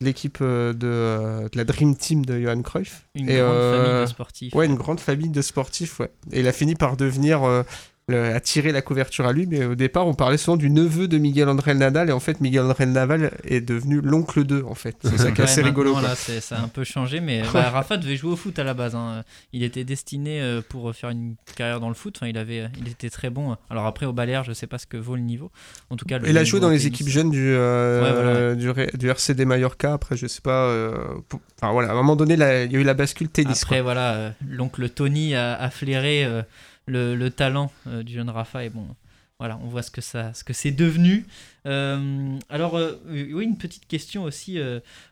[0.00, 3.06] de l'équipe euh, euh, de, la Dream Team de Johan Cruyff.
[3.14, 4.54] Une grande famille de sportifs.
[4.54, 6.10] Ouais, une grande famille de sportifs, ouais.
[6.32, 7.64] Et il a fini par devenir
[8.14, 11.18] a tiré la couverture à lui, mais au départ, on parlait souvent du neveu de
[11.18, 14.96] Miguel André Nadal, et en fait, Miguel André Nadal est devenu l'oncle d'eux, en fait.
[15.02, 16.00] C'est ça qui est assez rigolo.
[16.00, 18.74] Là, ça a un peu changé, mais bah, Rafa devait jouer au foot à la
[18.74, 18.94] base.
[18.94, 19.24] Hein.
[19.52, 22.16] Il était destiné euh, pour faire une carrière dans le foot.
[22.16, 23.56] Enfin, il, avait, il était très bon.
[23.70, 25.50] Alors après, au Balear, je sais pas ce que vaut le niveau.
[25.90, 29.92] En tout cas, il a joué dans les équipes jeunes du, euh, du, RCD Mallorca.
[29.92, 30.68] Après, je sais pas.
[30.68, 30.94] Euh,
[31.60, 33.64] enfin, voilà, à un moment donné, il y a eu la bascule tennis.
[33.64, 36.44] Après, voilà, l'oncle Tony a, a flairé
[36.86, 38.64] le, talent euh, du jeune Rafa.
[38.64, 38.86] Et bon,
[39.38, 41.26] voilà, on voit ce que ça, ce que c'est devenu.
[41.66, 44.58] Euh, alors, euh, oui, une petite question aussi,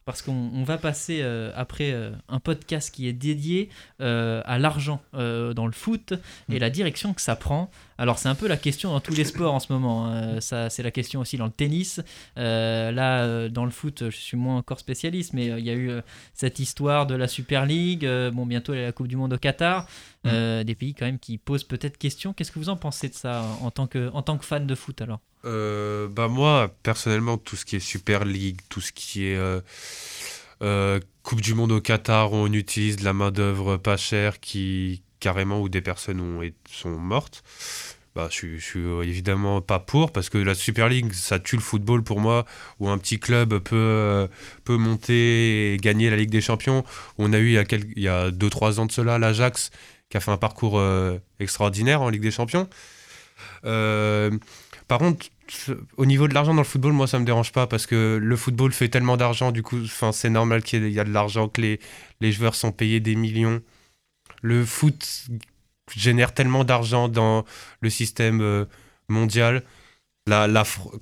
[0.04, 1.22] parce qu'on va passer
[1.54, 1.94] après
[2.28, 6.14] un podcast qui est dédié à l'argent dans le foot
[6.48, 6.58] et mm.
[6.58, 7.70] la direction que ça prend.
[7.98, 10.06] Alors, c'est un peu la question dans tous les sports en ce moment.
[10.06, 10.40] Hein.
[10.40, 12.00] ça, c'est la question aussi dans le tennis.
[12.36, 15.90] là, dans le foot, je suis moins encore spécialiste, mais il y a eu
[16.34, 18.06] cette histoire de la Super League.
[18.32, 19.86] bon, bientôt la Coupe du Monde au Qatar.
[20.24, 20.28] Mm.
[20.32, 22.32] Euh, des pays quand même qui posent peut-être question.
[22.32, 24.74] Qu'est-ce que vous en pensez de ça en tant que, en tant que fan de
[24.74, 25.20] foot alors?
[25.44, 29.38] Euh, bah Moi, personnellement, tout ce qui est Super League, tout ce qui est
[30.62, 35.02] euh, Coupe du Monde au Qatar, où on utilise de la main-d'œuvre pas chère, qui
[35.24, 37.42] carrément où des personnes ont, sont mortes.
[38.14, 41.62] Bah, je, je suis évidemment pas pour parce que la Super League ça tue le
[41.62, 42.44] football pour moi
[42.78, 44.28] où un petit club peut,
[44.64, 46.84] peut monter et gagner la Ligue des Champions.
[47.16, 47.58] On a eu
[47.96, 49.70] il y a 2-3 ans de cela l'Ajax
[50.10, 52.68] qui a fait un parcours euh, extraordinaire en Ligue des Champions.
[53.64, 54.30] Euh,
[54.88, 55.26] par contre,
[55.96, 58.36] au niveau de l'argent dans le football, moi, ça me dérange pas parce que le
[58.36, 59.78] football fait tellement d'argent, du coup,
[60.12, 61.78] c'est normal qu'il y ait de l'argent, que
[62.20, 63.62] les joueurs sont payés des millions.
[64.44, 65.26] Le foot
[65.96, 67.46] génère tellement d'argent dans
[67.80, 68.66] le système euh,
[69.08, 69.62] mondial.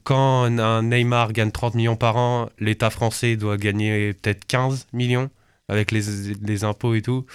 [0.04, 5.28] Quand un Neymar gagne 30 millions par an, l'État français doit gagner peut-être 15 millions
[5.68, 7.26] avec les, impôts et tout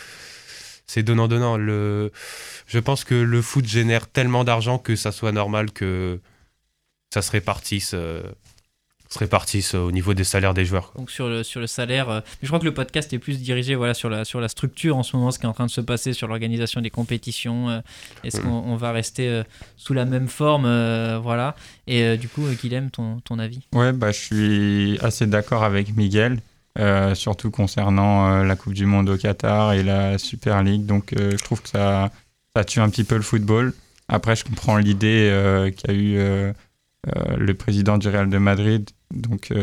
[0.86, 1.58] c'est donnant-donnant.
[1.58, 6.22] Je pense que le foot génère tellement d'argent que ça soit normal que
[7.14, 7.92] ça se répartisse.
[7.94, 8.24] Euh,
[9.10, 10.92] se répartisse au niveau des salaires des joueurs.
[10.98, 13.76] Donc sur le, sur le salaire, euh, je crois que le podcast est plus dirigé
[13.76, 15.72] voilà, sur, la, sur la structure en ce moment, ce qui est en train de
[15.72, 17.70] se passer sur l'organisation des compétitions.
[17.70, 17.80] Euh,
[18.24, 19.44] est-ce qu'on va rester
[19.76, 20.68] sous la même forme
[21.18, 21.56] voilà.
[21.88, 23.68] Et du coup, Guilhem, ton, ton avis?
[23.74, 26.40] Ouais, bah, je suis assez d'accord avec Miguel.
[26.80, 30.86] Euh, surtout concernant euh, la Coupe du Monde au Qatar et la Super League.
[30.86, 32.12] Donc euh, je trouve que ça,
[32.56, 33.74] ça tue un petit peu le football.
[34.08, 39.54] Après, je comprends l'idée qu'a eu le président du Real de Madrid, donc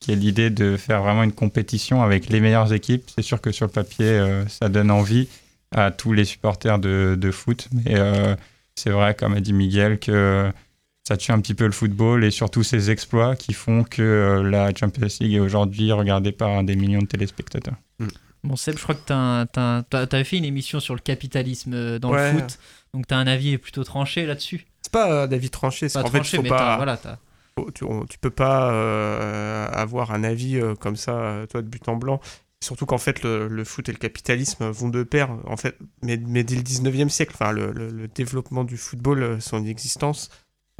[0.00, 3.08] qui est l'idée de faire vraiment une compétition avec les meilleures équipes.
[3.14, 5.28] C'est sûr que sur le papier, ça donne envie
[5.70, 7.94] à tous les supporters de, de foot, mais
[8.74, 10.50] c'est vrai, comme a dit Miguel, que
[11.10, 14.48] ça tue un petit peu le football et surtout ses exploits qui font que euh,
[14.48, 17.74] la Champions League est aujourd'hui regardée par des millions de téléspectateurs.
[17.98, 18.06] Mm.
[18.44, 19.02] Bon Seb, je crois que
[19.90, 22.58] tu avais fait une émission sur le capitalisme euh, dans le foot,
[22.94, 24.66] donc tu as un avis plutôt tranché là-dessus.
[24.82, 26.76] C'est pas un avis tranché, c'est en fait, faut pas...
[26.76, 26.98] Voilà,
[27.74, 32.20] tu, tu, peux pas euh, avoir un avis comme ça, toi, de but en blanc.
[32.62, 36.56] Surtout qu'en fait, le, foot et le capitalisme vont de pair, en fait, mais, dès
[36.56, 40.28] le 19e siècle, le, développement du football, son existence,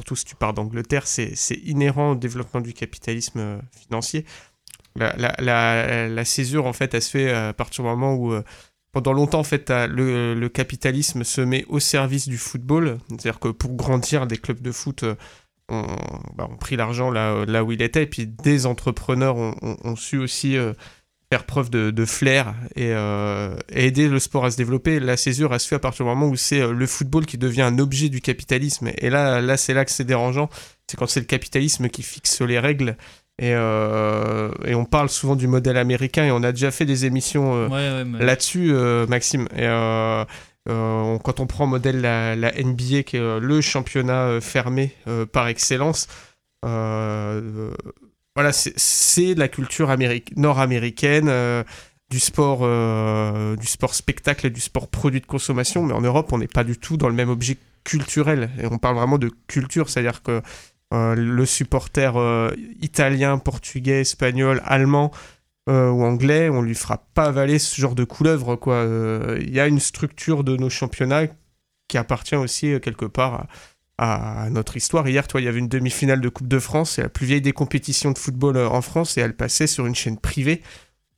[0.01, 4.25] surtout si tu pars d'Angleterre, c'est inhérent au développement du capitalisme euh, financier.
[4.95, 8.43] La, césure, en fait, elle se fait euh, à partir du moment où, euh,
[8.91, 12.97] pendant longtemps, en fait, le, capitalisme se met au service du football.
[13.09, 15.05] C'est-à-dire que pour grandir, des clubs de foot
[15.71, 15.87] ont,
[16.35, 20.57] bah, pris l'argent là, là où il était, et puis des entrepreneurs ont, su aussi
[21.31, 24.99] faire preuve de, flair euh, et, aider le sport à se développer.
[24.99, 27.37] La césure, a se fait à partir du moment où c'est euh, le football qui
[27.37, 28.91] devient un objet du capitalisme.
[28.97, 30.49] Et là, là c'est là que c'est dérangeant.
[30.87, 32.97] C'est quand c'est le capitalisme qui fixe les règles.
[33.39, 37.05] Et, euh, et, on parle souvent du modèle américain et on a déjà fait des
[37.05, 37.69] émissions
[38.19, 38.73] là-dessus,
[39.07, 39.47] Maxime.
[39.55, 39.65] Et
[40.67, 44.95] quand on prend modèle la, NBA, qui est le championnat fermé
[45.31, 46.07] par excellence,
[48.35, 49.93] voilà, c'est la culture
[50.37, 51.63] nord-américaine, euh,
[52.09, 55.83] du sport, euh, du sport spectacle et du sport produit de consommation.
[55.83, 58.49] Mais en Europe, on n'est pas du tout dans le même objet culturel.
[58.59, 60.41] Et on parle vraiment de culture, c'est-à-dire que
[60.93, 62.13] euh, le supporter
[62.81, 65.11] italien, portugais, espagnol, allemand
[65.69, 68.55] euh, ou anglais, on lui fera pas avaler ce genre de couleuvre.
[68.55, 68.75] quoi.
[68.75, 71.27] Euh, Il y a une structure de nos championnats
[71.87, 73.47] qui appartient aussi euh, quelque part
[73.97, 75.07] à, à notre histoire.
[75.07, 77.41] Hier, toi, il y avait une demi-finale de Coupe de France, c'est la plus vieille
[77.41, 80.61] des compétitions de football euh, en France, et elle passait sur une chaîne privée.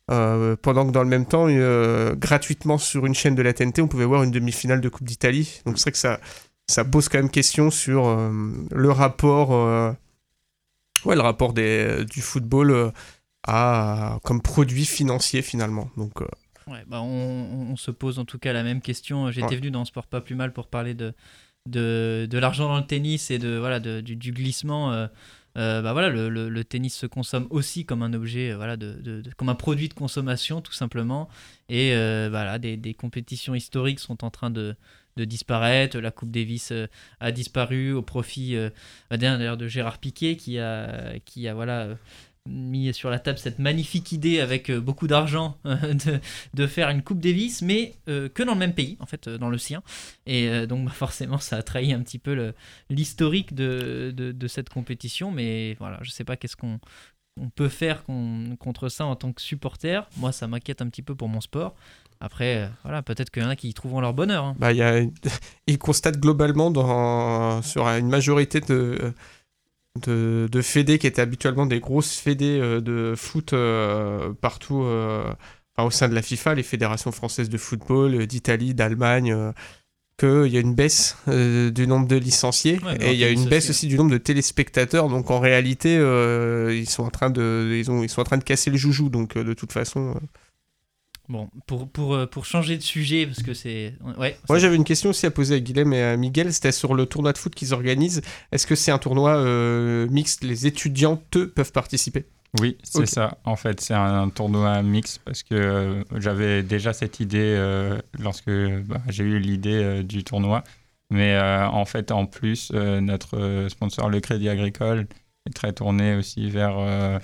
[0.07, 1.47] Pendant que dans le même temps,
[2.17, 5.61] gratuitement sur une chaîne de la TNT, on pouvait voir une demi-finale de Coupe d'Italie.
[5.65, 6.19] Donc c'est vrai que ça,
[6.67, 8.13] ça pose quand même question sur
[8.71, 9.51] le rapport,
[11.05, 12.91] ouais, le rapport des, du football
[13.47, 15.89] à, comme produit financier finalement.
[15.97, 16.27] Donc euh,
[16.67, 19.31] Ouais, bah on, se pose en tout cas la même question.
[19.31, 19.55] J'étais Ouais.
[19.57, 21.13] venu dans Sport Pas Plus Mal pour parler de,
[21.69, 24.93] de, de l'argent dans le tennis et de, voilà, de- du, du glissement.
[24.93, 25.07] euh,
[25.57, 28.93] euh, bah voilà, le, le- le tennis se consomme aussi comme un objet, voilà, de,
[28.93, 31.27] de- de- comme un produit de consommation tout simplement.
[31.69, 31.89] Et
[32.29, 34.75] voilà, des, des compétitions historiques sont en train de,
[35.17, 35.99] de disparaître.
[35.99, 36.71] La Coupe Davis
[37.19, 38.55] a disparu au profit
[39.09, 41.89] bah, d'ailleurs de Gérard Piquet qui a, qui a voilà,
[42.47, 46.19] mis sur la table cette magnifique idée avec euh, beaucoup d'argent de,
[46.53, 49.37] de faire une Coupe Davis, mais euh, que dans le même pays, en fait, euh,
[49.37, 49.81] dans le sien.
[50.25, 52.53] Et donc, bah, forcément, ça a trahi un petit peu
[52.89, 55.31] l'historique de, de, cette compétition.
[55.31, 56.79] Mais voilà, je sais pas qu'est-ce qu'on
[57.39, 60.07] on peut faire con- contre ça en tant que supporter.
[60.17, 61.73] Moi, ça m'inquiète un petit peu pour mon sport.
[62.19, 64.45] Après, voilà, peut-être qu'il y en a qui y trouveront leur bonheur.
[64.45, 64.55] hein.
[64.59, 65.01] bah, il y a,
[65.67, 69.13] il constate globalement dans, sur une majorité de,
[70.01, 75.33] de, de fédés qui étaient habituellement des grosses fédés euh, de foot euh, partout euh,
[75.77, 79.53] au sein de la FIFA, les fédérations françaises de football, d'Italie, d'Allemagne,
[80.17, 83.29] qu'il y a une baisse euh, du nombre de licenciés Ouais, et il y a
[83.29, 85.09] une baisse aussi, aussi du nombre de téléspectateurs.
[85.09, 88.37] Donc en réalité, euh, ils sont en train de, ils ont, ils sont en train
[88.37, 89.09] de casser le joujou.
[89.09, 90.15] Donc euh, de toute façon.
[91.29, 93.93] Bon, pour, pour, euh, pour changer de sujet, parce que c'est.
[94.17, 96.93] Ouais, Moi j'avais une question aussi à poser à Guilhem et à Miguel, c'était sur
[96.93, 98.21] le tournoi de foot qu'ils organisent.
[98.51, 100.43] Est-ce que c'est un tournoi euh, mixte?
[100.43, 101.23] Les étudiantes
[101.55, 102.25] peuvent participer?
[102.59, 103.39] Oui, c'est ça.
[103.45, 108.51] En fait, c'est un tournoi mix parce que euh, j'avais déjà cette idée euh, lorsque
[108.51, 110.63] bah, j'ai eu l'idée euh, du tournoi.
[111.09, 115.07] Mais euh, en fait, en plus, euh, notre sponsor, le Crédit Agricole,
[115.47, 117.17] est très tourné aussi vers euh,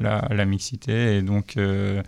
[0.00, 1.16] la, la mixité.
[1.16, 2.02] Et donc, euh,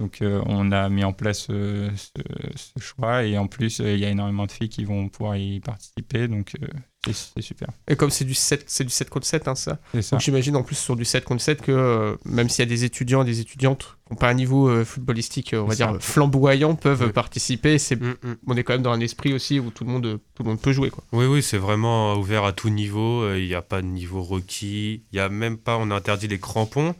[0.00, 2.10] donc euh, on a mis en place euh, ce,
[2.56, 3.24] ce choix.
[3.24, 6.28] Et en plus, euh, il y a énormément de filles qui vont pouvoir y participer.
[6.28, 6.66] Donc, euh,
[7.12, 7.68] c'est super.
[7.88, 9.78] Et comme c'est du 7, c'est du 7 contre 7, hein, ça?
[9.94, 12.68] Donc j'imagine en plus sur du 7 contre 7 que euh, même s'il y a
[12.68, 15.90] des étudiants et des étudiantes qui n'ont pas un niveau euh, footballistique, on va dire,
[15.94, 15.98] ça.
[16.00, 17.12] flamboyant, peuvent Ouais.
[17.12, 17.78] participer.
[17.78, 18.34] C'est, Mm, mm.
[18.46, 20.60] on est quand même dans un esprit aussi où tout le monde, tout le monde
[20.60, 20.90] peut jouer.
[20.90, 21.02] Quoi.
[21.12, 23.22] Oui, oui, c'est vraiment ouvert à tout niveau.
[23.22, 25.02] euh, Il n'y a pas de niveau requis.
[25.12, 26.94] Il y a même pas, on a interdit les crampons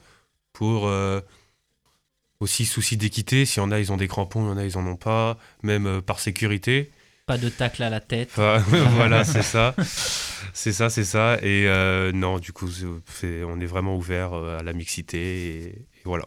[0.53, 1.21] pour euh,
[2.41, 3.45] aussi souci d'équité.
[3.47, 4.97] S'il y en a, ils ont des crampons, il y en a, ils en ont
[4.97, 5.39] pas.
[5.63, 6.91] Même euh, par sécurité.
[7.27, 8.31] Pas de tacle à la tête.
[8.33, 8.59] Enfin,
[8.97, 9.75] voilà, c'est ça.
[10.55, 11.37] C'est ça, c'est ça.
[11.43, 12.69] Et euh, non, du coup,
[13.23, 15.19] on est vraiment ouvert euh, à la mixité.
[15.19, 16.25] Et, et voilà.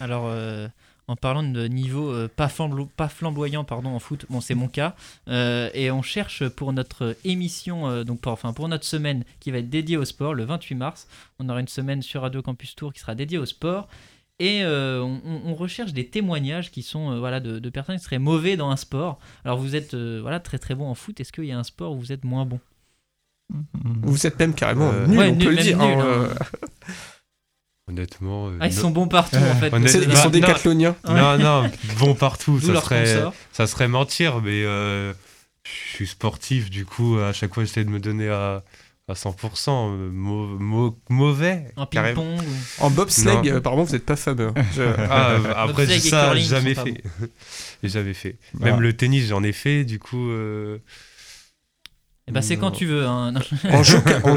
[0.00, 0.68] Alors, euh,
[1.06, 4.94] en parlant de niveau pas, flambo- pas flamboyant pardon, en foot, bon, c'est mon cas,
[5.28, 9.68] et on cherche pour notre émission, donc pour, enfin pour notre semaine qui va être
[9.68, 13.00] dédiée au sport, le 28 mars, on aura une semaine sur Radio Campus Tour qui
[13.00, 13.88] sera dédiée au sport.
[14.44, 18.18] Et euh, on, recherche des témoignages qui sont euh, voilà, de, de personnes qui seraient
[18.18, 19.20] mauvais dans un sport.
[19.44, 21.62] Alors vous êtes euh, voilà, très très bon en foot, est-ce qu'il y a un
[21.62, 22.58] sport où vous êtes moins bon?
[24.02, 25.78] Vous êtes même carrément Euh, nul, Ouais, on nul, peut le dire.
[25.78, 26.44] nul, hein, hein.
[27.88, 28.48] Honnêtement.
[28.48, 29.66] euh, Ah, ils no- sont bons partout en fait.
[29.94, 30.30] ils bah, sont non.
[30.30, 30.96] décathloniens.
[31.06, 32.58] Non, non, bon partout.
[32.60, 35.12] Ça serait, ça serait mentir, mais euh,
[35.64, 38.64] je suis sportif, du coup, à chaque fois, j'essaie de me donner à,
[39.08, 39.90] à 100%.
[39.90, 41.72] euh, mau- mau- mauvais.
[41.76, 44.48] En ping-pong ou- En bobsleigh, euh, apparemment, vous n'êtes pas fameux.
[44.56, 44.62] hein.
[44.74, 47.02] Je- Ah, euh, après, ça, curling jamais fait.
[47.82, 48.36] J'ai jamais fait.
[48.54, 50.30] Bah, Même le tennis, j'en ai fait, du coup.
[50.30, 50.78] euh,
[52.28, 53.04] Eh ben, c'est quand tu veux.
[53.06, 53.34] hein.
[53.70, 54.36] En, joca- en.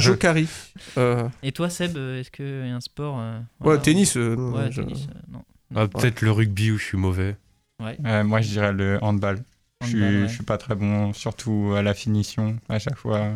[0.97, 4.17] Euh, Et toi, Seb, est-ce qu'il y a un sport euh, ouais, tennis.
[4.17, 5.43] euh, non, Ouais, je- tennis, euh, non.
[5.75, 7.35] ah, Peut-être le rugby où je suis mauvais.
[8.05, 9.43] Euh, moi, je dirais le handball.
[9.83, 10.27] Je suis, ouais.
[10.27, 12.57] je suis pas très bon, surtout à la finition.
[12.69, 13.31] À chaque fois,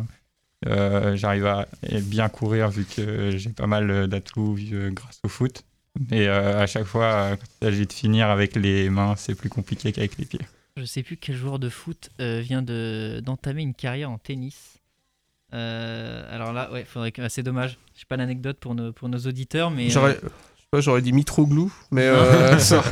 [0.66, 1.66] Euh, j'arrive à
[2.02, 5.64] bien courir vu que j'ai pas mal d'atouts euh, grâce au foot.
[6.10, 9.48] Mais euh, à chaque fois, quand il s'agit de finir avec les mains, c'est plus
[9.48, 10.40] compliqué qu'avec les pieds.
[10.76, 14.78] Je sais plus quel joueur de foot euh, vient de d'entamer une carrière en tennis.
[15.52, 17.22] Euh, alors là, ouais, faudrait que...
[17.22, 17.76] ah, c'est dommage.
[17.96, 19.90] J'ai pas l'anecdote pour nos, pour nos auditeurs, mais.
[19.90, 20.18] J'aurais,
[20.70, 22.82] pas, j'aurais dit Mitroglou, mais euh, ça,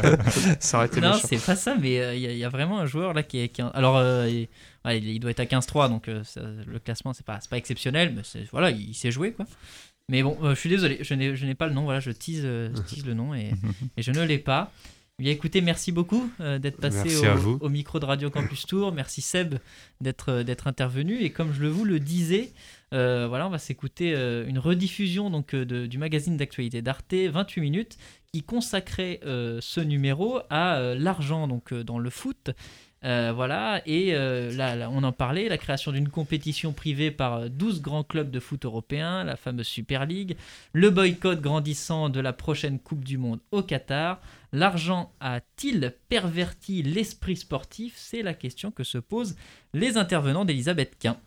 [0.59, 2.49] ça aurait été Non, c'est pas ça, mais euh, il y, a- il y a
[2.49, 3.49] vraiment un joueur là qui est.
[3.51, 4.49] qui est- alors, euh, il,
[4.85, 7.49] ouais, il- il doit être à 15-3, donc euh, ça- le classement, c'est pas, c'est
[7.51, 9.47] pas exceptionnel, mais c'est- voilà, il, sait jouer quoi.
[10.11, 12.11] Mais bon, euh, je suis désolé, je n'ai, je n'ai pas le nom, voilà, je
[12.11, 13.53] tease, euh, je tease le nom et,
[13.97, 14.73] et je ne l'ai pas.
[15.21, 17.09] Eh Bien écoutez, merci beaucoup euh, d'être passé
[17.61, 18.93] au, micro de Radio Campus Tour.
[18.93, 19.57] Merci Seb
[20.01, 21.21] d'être euh, d'être intervenu.
[21.21, 22.53] Et comme je le vous le disais,
[22.95, 27.61] euh, voilà, on va s'écouter euh, une rediffusion donc de- du magazine d'actualité d'Arte, 28
[27.61, 27.99] minutes,
[28.33, 32.51] qui consacrait ce numéro à l'argent donc dans le foot.
[33.03, 38.05] Voilà, et euh, là, on en parlait, la création d'une compétition privée par 12 grands
[38.05, 40.37] clubs de foot européens, la fameuse Super League,
[40.75, 44.21] le boycott grandissant de la prochaine Coupe du Monde au Qatar.
[44.53, 47.95] L'argent a-t-il perverti l'esprit sportif?
[47.97, 49.37] C'est la question que se posent
[49.75, 51.19] les intervenants d'Elisabeth Quint.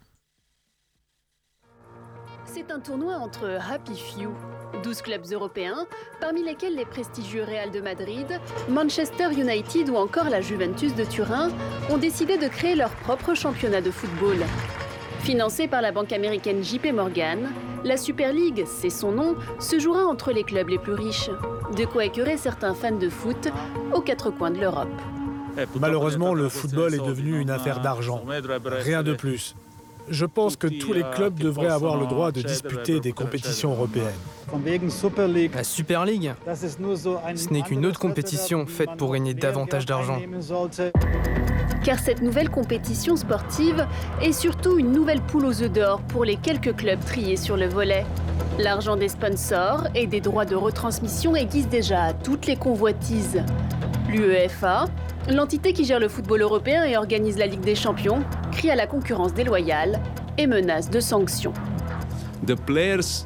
[2.46, 4.34] C'est un tournoi entre Happy Few,
[4.84, 5.86] 12 clubs européens,
[6.20, 8.28] parmi lesquels les prestigieux Real de Madrid,
[8.68, 11.50] Manchester United ou encore la Juventus de Turin
[11.90, 14.38] ont décidé de créer leur propre championnat de football.
[15.20, 17.52] Financé par la banque américaine JP Morgan,
[17.84, 21.30] la Super League, c'est son nom, se jouera entre les clubs les plus riches.
[21.76, 23.50] De quoi écœurer certains fans de foot
[23.94, 24.90] aux quatre coins de l'Europe.
[25.80, 28.24] Malheureusement, le football est devenu une affaire d'argent.
[28.66, 29.56] Rien de plus.
[30.10, 34.08] Je pense que tous les clubs devraient avoir le droit de disputer des compétitions européennes.
[35.54, 40.20] La Super League, ce n'est qu'une autre compétition faite pour gagner davantage d'argent.
[41.84, 43.88] Car cette nouvelle compétition sportive
[44.22, 47.68] est surtout une nouvelle poule aux œufs d'or pour les quelques clubs triés sur le
[47.68, 48.06] volet.
[48.60, 53.44] L'argent des sponsors et des droits de retransmission aiguise déjà toutes les convoitises.
[54.10, 54.86] L'UEFA,
[55.28, 58.86] l'entité qui gère le football européen et organise la Ligue des Champions, crie à la
[58.86, 60.00] concurrence déloyale
[60.38, 61.54] et menace de sanctions.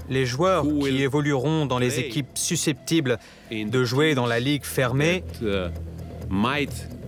[0.09, 3.17] Les joueurs qui évolueront dans les équipes susceptibles
[3.51, 5.67] de jouer dans la ligue fermée uh,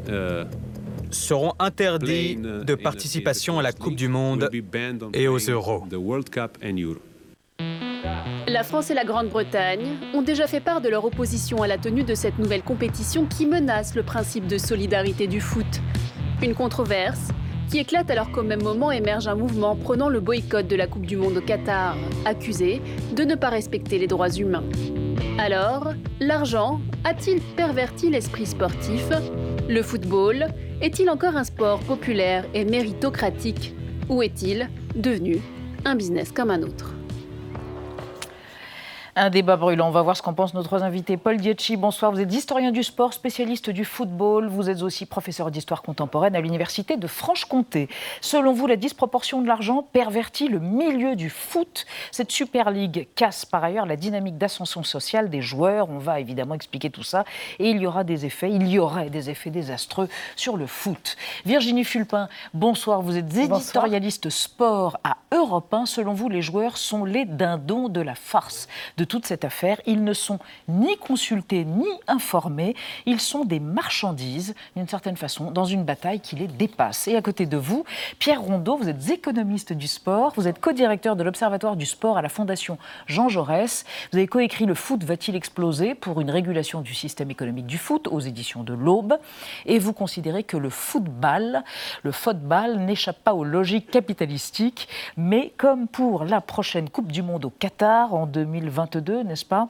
[0.09, 0.45] uh,
[1.11, 4.49] seront interdits de participation à la Coupe du Monde
[5.13, 5.83] et aux Euros.
[8.47, 12.03] La France et la Grande-Bretagne ont déjà fait part de leur opposition à la tenue
[12.03, 15.81] de cette nouvelle compétition qui menace le principe de solidarité du foot.
[16.41, 17.29] Une controverse
[17.69, 21.05] qui éclate alors qu'au même moment émerge un mouvement prenant le boycott de la Coupe
[21.05, 22.81] du Monde au Qatar, accusé
[23.13, 24.63] de ne pas respecter les droits humains.
[25.37, 29.09] Alors, l'argent a-t-il perverti l'esprit sportif
[29.69, 30.47] Le football
[30.81, 33.73] est-il encore un sport populaire et méritocratique?
[34.07, 35.39] Ou est-il devenu
[35.83, 36.96] un business comme un autre?
[39.17, 39.87] Un débat brûlant.
[39.87, 41.17] On va voir ce qu'en pense nos trois invités.
[41.17, 42.11] Paul Dietschi, bonsoir.
[42.11, 44.47] Vous êtes historien du sport, spécialiste du football.
[44.47, 47.89] Vous êtes aussi professeur d'histoire contemporaine à l'université de Franche-Comté.
[48.21, 51.87] Selon vous, la disproportion de l'argent pervertit le milieu du foot.
[52.11, 55.89] Cette Super League casse par ailleurs la dynamique d'ascension sociale des joueurs.
[55.89, 57.25] On va évidemment expliquer tout ça.
[57.57, 61.17] Et il y aura des effets, il y aurait des effets désastreux sur le foot.
[61.43, 63.01] Virginie Fulpin, bonsoir.
[63.01, 65.87] Vous êtes éditorialiste sport à Europe 1.
[65.87, 68.67] Selon vous, les joueurs sont les dindons de la farce.
[68.97, 69.81] De toute cette affaire.
[69.85, 72.75] Ils ne sont ni consultés ni informés.
[73.05, 77.07] Ils sont des marchandises, d'une certaine façon, dans une bataille qui les dépasse.
[77.07, 77.85] Et à côté de vous,
[78.19, 80.33] Pierre Rondeau, vous êtes économiste du sport.
[80.35, 83.85] Vous êtes co-directeur de l'Observatoire du sport à la Fondation Jean Jaurès.
[84.11, 88.07] Vous avez coécrit Le foot va-t-il exploser pour une régulation du système économique du foot
[88.07, 89.17] aux éditions de l'Aube.
[89.65, 91.63] Et vous considérez que le football,
[92.03, 97.45] le football n'échappe pas aux logiques capitalistiques, mais comme pour la prochaine Coupe du Monde
[97.45, 99.69] au Qatar en 2022, n'est-ce pas?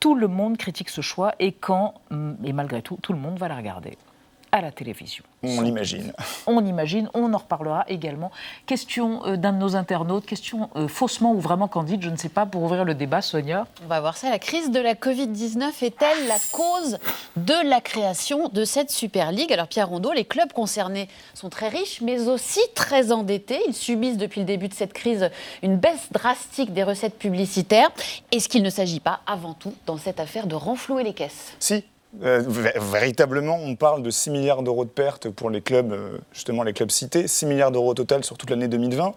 [0.00, 3.38] Tout le monde critique ce choix et quand, hum, et malgré tout, tout le monde
[3.38, 3.96] va la regarder
[4.52, 5.24] à la télévision.
[5.42, 6.12] On l'imagine.
[6.46, 8.30] On imagine, on en reparlera également.
[8.66, 12.28] Question euh, d'un de nos internautes, question euh, faussement ou vraiment candide, je ne sais
[12.28, 13.66] pas, pour ouvrir le débat, Sonia.
[13.84, 14.30] On va voir ça.
[14.30, 16.98] La crise de la Covid-19 est-elle la cause
[17.36, 19.52] de la création de cette Super League?
[19.52, 23.60] Alors Pierre Rondeau, les clubs concernés sont très riches, mais aussi très endettés.
[23.68, 25.30] Ils subissent depuis le début de cette crise
[25.62, 27.90] une baisse drastique des recettes publicitaires.
[28.32, 31.54] Est-ce qu'il ne s'agit pas avant tout dans cette affaire de renflouer les caisses?
[31.60, 31.84] Si,
[32.22, 36.62] euh, véritablement, on parle de 6 milliards d'euros de pertes pour les clubs, euh, justement
[36.62, 39.12] les clubs cités, 6 milliards d'euros au total sur toute l'année 2020.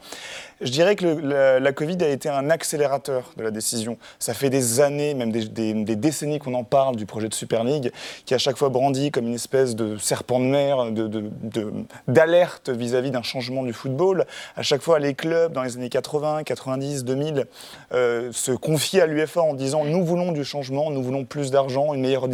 [0.60, 3.98] Je dirais que la, Covid a été un accélérateur de la décision.
[4.20, 7.92] Ça fait des années, même des, décennies qu'on en parle du projet de Super League,
[8.26, 10.86] qui à chaque fois brandit comme une espèce de serpent de mer,
[12.08, 14.26] d'alerte de, vis-à-vis d'un changement du football.
[14.56, 17.48] À chaque fois, les clubs, dans les années 80, 90, 2000,
[17.92, 22.02] se confiaient à l'UFA en disant nous voulons du changement, nous voulons plus d'argent, une
[22.02, 22.28] meilleure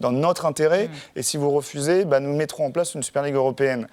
[0.00, 0.90] dans notre intérêt, mmh.
[1.16, 3.86] et si vous refusez, bah, nous mettrons en place une Super League européenne.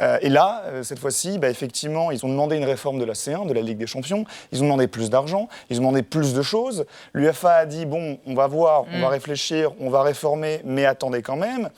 [0.00, 3.14] Euh, et là, euh, cette fois-ci, bah, effectivement, ils ont demandé une réforme de la
[3.14, 4.24] C1, de la Ligue des Champions.
[4.52, 6.84] Ils ont demandé plus d'argent, ils ont demandé plus de choses.
[7.12, 9.10] L'UFA a dit bon, on va voir, on va mm.
[9.10, 11.70] réfléchir, on va réformer, mais attendez quand même.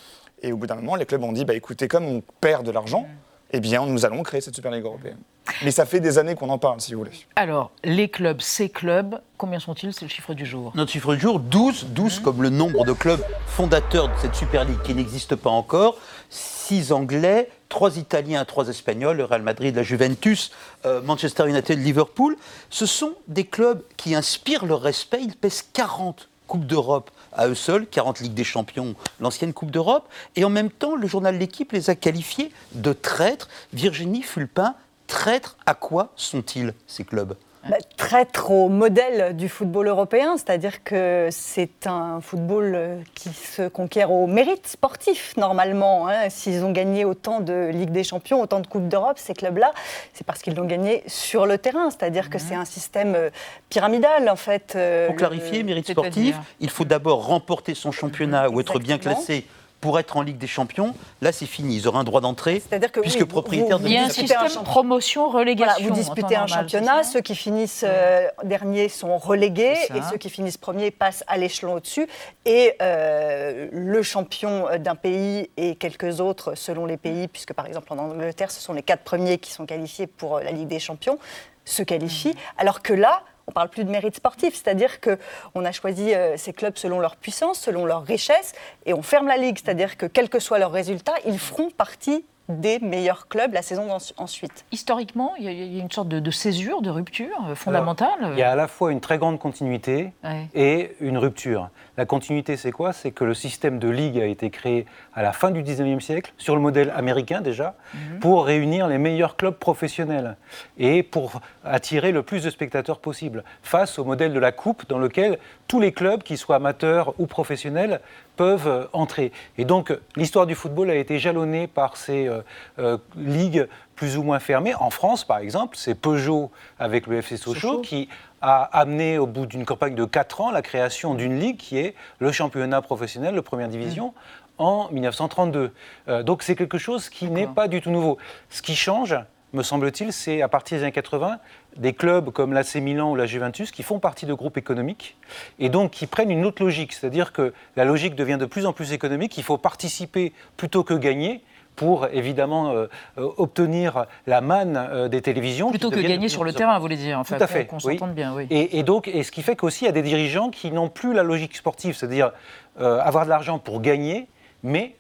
[0.43, 2.71] Et au bout d'un moment, les clubs ont dit bah, écoutez, comme on perd de
[2.71, 3.24] l'argent, mm.
[3.57, 5.19] Eh bien, nous allons créer cette Super Ligue européenne.
[5.63, 7.13] Mais ça fait des années qu'on en parle, si vous voulez.
[7.37, 9.93] Alors, les clubs, ces clubs, combien sont-ils?
[9.93, 10.73] C'est le chiffre du jour.
[10.75, 11.87] Notre chiffre du jour, 12.
[11.91, 15.99] 12 comme le nombre de clubs fondateurs de cette Super League qui n'existe pas encore.
[16.31, 20.51] 6 Anglais, trois Italiens, trois Espagnols, le Real Madrid, la Juventus,
[20.85, 22.37] euh, Manchester United, Liverpool.
[22.71, 25.21] Ce sont des clubs qui inspirent le respect.
[25.23, 30.09] Ils pèsent 40 Coupe d'Europe à eux seuls, 40 Ligues des Champions, l'ancienne Coupe d'Europe.
[30.37, 33.49] Et en même temps, le journal L'équipe les a qualifiés de traîtres.
[33.73, 34.75] Virginie Fulpin,
[35.07, 37.37] traîtres à quoi sont-ils, ces clubs?
[37.69, 43.69] Bah, traître au modèle du football européen, c'est-à-dire que c'est un football euh, qui se
[43.69, 46.09] conquiert au mérite sportif normalement.
[46.09, 46.29] Hein.
[46.29, 49.73] S'ils ont gagné autant de Ligue des Champions, autant de Coupes d'Europe, ces clubs-là,
[50.13, 53.31] c'est parce qu'ils l'ont gagné sur le terrain, c'est-à-dire que c'est un système euh,
[53.71, 54.75] pyramidal en fait.
[54.77, 59.47] Euh, Pour clarifier, mérite sportif, il faut d'abord remporter son championnat ou être bien classé
[59.85, 62.63] pour être en Ligue des Champions, là c'est fini, ils auraient un droit d'entrée
[63.03, 65.89] puisque propriétaire de Il y a un système promotion-relégation.
[65.89, 70.57] vous disputez un championnat, ceux qui finissent euh, derniers sont relégués et ceux qui finissent
[70.57, 72.09] premiers passent à l'échelon au-dessus.
[72.47, 77.93] Et euh, le champion d'un pays et quelques autres selon les pays, puisque par exemple
[77.93, 81.19] en Angleterre ce sont les quatre premiers qui sont qualifiés pour la Ligue des Champions,
[81.67, 82.31] se qualifient.
[82.31, 82.57] Mmh.
[82.57, 86.53] Alors que là, on parle plus de mérite sportif, c'est-à-dire qu'on a choisi euh, ces
[86.53, 88.53] clubs selon leur puissance, selon leur richesse,
[88.87, 92.25] et on ferme la ligue, c'est-à-dire que quel que soit leur résultat, ils feront partie
[92.49, 94.65] des meilleurs clubs la saison ensuite.
[94.71, 98.11] Historiquement, il y, a une sorte de, césure, de rupture euh, fondamentale.
[98.33, 100.13] il y a à la fois une très grande continuité
[100.55, 101.71] et une rupture.
[101.97, 102.93] La continuité, c'est quoi?
[102.93, 104.85] C'est que le système de ligue a été créé
[105.15, 108.19] à la fin du 19e siècle, sur le modèle américain déjà, mhm.
[108.19, 110.37] pour réunir les meilleurs clubs professionnels
[110.77, 114.99] et pour attirer le plus de spectateurs possible, face au modèle de la Coupe, dans
[114.99, 115.39] lequel
[115.69, 118.01] tous les clubs, qu'ils soient amateurs ou professionnels,
[118.37, 119.33] peuvent euh, entrer.
[119.59, 122.43] Et donc, l'histoire du football a été jalonnée par ces euh,
[122.79, 124.75] euh, ligues plus ou moins fermées.
[124.75, 128.09] En France, par exemple, c'est Peugeot avec le FC Sochaux qui
[128.41, 131.95] a amené au bout d'une campagne de 4 ans la création d'une ligue qui est
[132.19, 134.13] le championnat professionnel de première division.
[134.59, 135.73] en 1932.
[136.09, 138.19] Euh, donc c'est quelque chose qui n'est pas du tout nouveau.
[138.51, 139.17] Ce qui change,
[139.55, 141.39] me semble-t-il, c'est à partir des années 80,
[141.77, 145.17] des clubs comme l'AC Milan ou la Juventus qui font partie de groupes économiques
[145.59, 146.93] et donc qui prennent une autre logique.
[146.93, 150.95] C'est-à-dire que la logique devient de plus en plus économique, il faut participer plutôt que
[150.95, 151.43] gagner
[151.77, 152.87] pour évidemment euh,
[153.19, 155.71] euh, obtenir la manne euh, des télévisions.
[155.71, 157.37] Plutôt que gagner sur le terrain, vous voulez dire, en fait.
[157.37, 157.67] Tout à fait.
[157.67, 158.47] Qu'on s'entende bien, oui.
[158.51, 161.13] Et, donc, et ce qui fait qu'aussi, il y a des dirigeants qui n'ont plus
[161.15, 162.33] la logique sportive, c'est-à-dire
[162.79, 164.29] avoir de l'argent pour gagner,
[164.65, 164.97] mais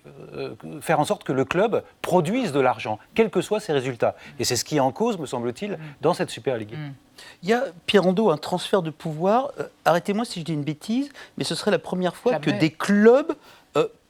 [0.80, 4.14] faire en sorte que le club produise de l'argent, quels que soient ses résultats.
[4.38, 5.78] Et c'est ce qui est en cause, me semble-t-il, mm.
[6.02, 6.74] dans cette Super League.
[6.74, 6.92] Mm.
[7.42, 9.52] Il y a, Pierre Rondeau, un transfert de pouvoir.
[9.84, 13.34] Arrêtez-moi si je dis une bêtise, mais ce serait la première fois que des clubs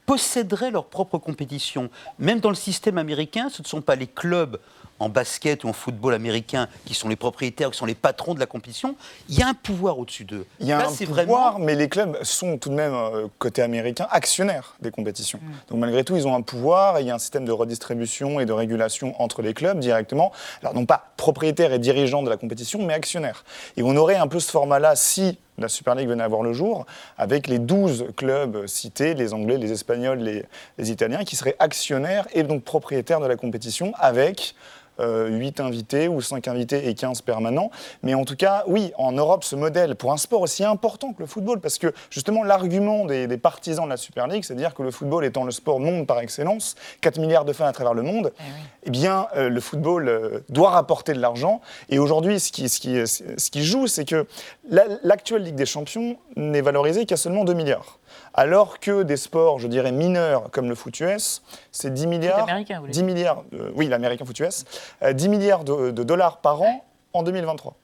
[0.06, 1.90] posséderaient leur propre compétition.
[2.18, 4.58] Même dans le système américain, ce ne sont pas les clubs
[4.98, 8.40] en basket ou en football américain qui sont les propriétaires, qui sont les patrons de
[8.40, 8.96] la compétition,
[9.28, 10.46] il y a un pouvoir au-dessus d'eux.
[10.60, 14.06] Il y a un pouvoir, mais les clubs sont tout de même, euh, côté américain,
[14.10, 15.40] actionnaires des compétitions.
[15.42, 15.52] Mm.
[15.70, 18.40] Donc malgré tout, ils ont un pouvoir et il y a un système de redistribution
[18.40, 20.32] et de régulation entre les clubs directement.
[20.62, 23.44] Alors non pas propriétaires et dirigeants de la compétition, mais actionnaires.
[23.76, 26.52] Et on aurait un peu ce format-là si la Super League venait à voir le
[26.52, 26.86] jour,
[27.16, 30.44] avec les 12 clubs cités, les Anglais, les Espagnols, les,
[30.78, 34.54] les Italiens, qui seraient actionnaires et donc propriétaires de la compétition, avec
[34.98, 37.70] 8 euh, invités ou 5 invités et 15 permanents.
[38.02, 41.20] Mais en tout cas, oui, en Europe, ce modèle, pour un sport aussi important que
[41.20, 44.74] le football, parce que justement, l'argument des, partisans de la Super League, c'est de dire
[44.74, 47.94] que le football étant le sport monde par excellence, 4 milliards de fans à travers
[47.94, 48.42] le monde, eh,
[48.84, 51.60] eh bien, euh, le football euh, doit rapporter de l'argent.
[51.88, 54.26] Et aujourd'hui, ce qui, ce, qui, ce qui joue, c'est que
[55.02, 57.98] l'actuelle Ligue des Champions n'est valorisée qu'à seulement 2 milliards
[58.34, 62.46] alors que des sports, je dirais, mineurs comme le foot US, c'est 10 milliards.
[62.88, 64.64] 10 milliards, oui, l'américain foot US,
[65.08, 67.74] 10 milliards de, dollars par an en 2023.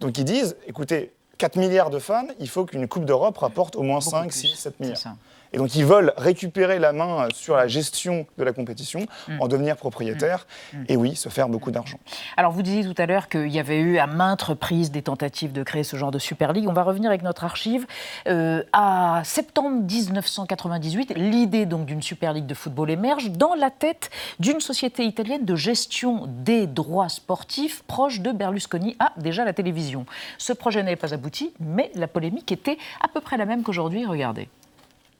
[0.00, 3.82] Donc ils disent, écoutez, 4 milliards de fans, il faut qu'une Coupe d'Europe rapporte au
[3.82, 5.14] moins 5, 6, 7 milliards.
[5.52, 9.40] Et donc ils veulent récupérer la main sur la gestion de la compétition, mm.
[9.40, 10.78] en devenir propriétaire, mm.
[10.78, 10.84] Mm.
[10.88, 11.98] et oui, se faire beaucoup d'argent.
[12.36, 15.52] Alors vous disiez tout à l'heure qu'il y avait eu à maintes reprises des tentatives
[15.52, 16.66] de créer ce genre de Super League.
[16.68, 17.86] On va revenir avec notre archive.
[18.28, 24.10] Euh, à septembre 1998, l'idée donc d'une Super League de football émerge dans la tête
[24.40, 30.06] d'une société italienne de gestion des droits sportifs proche de Berlusconi à déjà la télévision.
[30.38, 34.06] Ce projet n'avait pas abouti, mais la polémique était à peu près la même qu'aujourd'hui.
[34.06, 34.48] Regardez.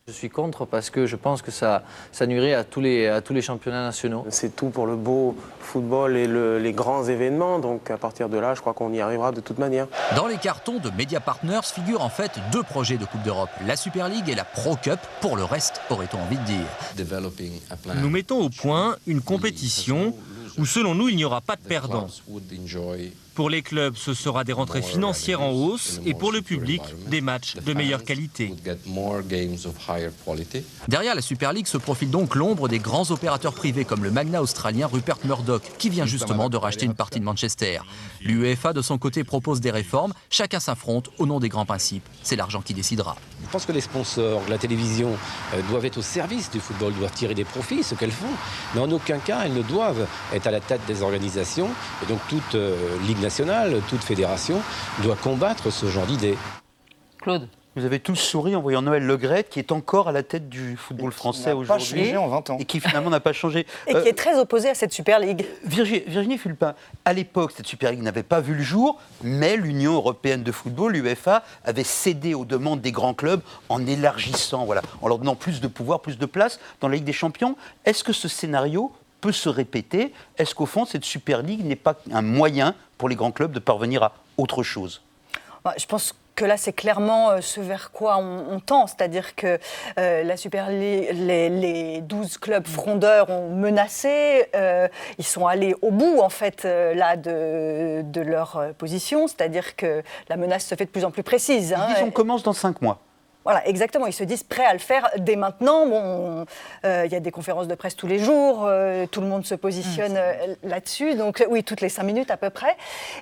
[0.08, 3.20] Je suis contre parce que je pense que ça, ça nuirait à tous, les, à
[3.20, 4.26] tous les championnats nationaux.
[4.30, 8.54] C'est tout pour le beau football et les grands événements, donc à partir de là,
[8.54, 9.86] je crois qu'on y arrivera de toute manière.
[10.16, 13.76] Dans les cartons de Media Partners figurent en fait deux projets de Coupe d'Europe, la
[13.76, 16.66] Super League et la Pro Cup, pour le reste, aurait-on envie de dire.
[18.00, 20.16] Nous mettons au point une compétition
[20.58, 22.08] où selon nous il n'y aura pas de perdants.
[23.34, 27.22] Pour les clubs, ce sera des rentrées financières en hausse et pour le public, des
[27.22, 28.54] matchs de meilleure qualité.
[30.88, 34.42] Derrière la Super League se profile donc l'ombre des grands opérateurs privés comme le magnat
[34.42, 37.80] australien Rupert Murdoch, qui vient justement de racheter une partie de Manchester.
[38.20, 40.12] L'UEFA, de son côté, propose des réformes.
[40.28, 42.06] Chacun s'affronte au nom des grands principes.
[42.22, 43.16] C'est l'argent qui décidera.
[43.44, 45.16] Je pense que les sponsors, la télévision,
[45.54, 48.26] euh, doivent être au service du football, doivent tirer des profits, ce qu'elles font.
[48.74, 51.70] Mais en aucun cas, elles ne doivent être à la tête des organisations.
[52.02, 52.76] Et donc toute euh,
[53.06, 54.60] ligue nationale, toute fédération
[55.02, 56.36] doit combattre ce genre d'idées.
[57.20, 60.50] Claude vous avez tous souri en voyant Noël Legrette, qui est encore à la tête
[60.50, 62.14] du football français aujourd'hui.
[62.18, 62.58] en 20 ans.
[62.60, 63.66] Et qui finalement n'a pas changé.
[63.86, 65.46] Et qui est très opposé à cette Super League.
[65.64, 66.74] Virginie, Virginie Fulpin,
[67.06, 70.92] à l'époque, cette Super League n'avait pas vu le jour, mais l'Union européenne de football,
[70.92, 75.62] l'UEFA, avait cédé aux demandes des grands clubs en élargissant, voilà, en leur donnant plus
[75.62, 77.56] de pouvoir, plus de place dans la Ligue des Champions.
[77.86, 78.92] Est-ce que ce scénario
[79.22, 80.12] peut se répéter?
[80.36, 83.58] Est-ce qu'au fond, cette Super League n'est pas un moyen pour les grands clubs de
[83.58, 85.02] parvenir à autre chose
[85.64, 88.86] bah, Je pense que là, c'est clairement euh, ce vers quoi on, tend.
[88.86, 89.58] C'est-à-dire que
[89.98, 94.46] euh, la Super League, les, 12 clubs frondeurs ont menacé.
[94.54, 94.86] Euh,
[95.18, 99.26] ils sont allés au bout, en fait, là, de, de, leur position.
[99.26, 101.72] C'est-à-dire que la menace se fait de plus en plus précise.
[101.72, 103.00] Hein, on commence dans 5 mois.
[103.44, 104.06] Voilà, exactement.
[104.06, 105.86] Ils se disent prêts à le faire dès maintenant.
[105.86, 106.46] Bon,
[106.84, 109.44] euh, il y a des conférences de presse tous les jours, euh, tout le monde
[109.44, 111.14] se positionne mmh, euh, là-dessus.
[111.14, 112.76] Donc, oui, toutes les cinq minutes à peu près.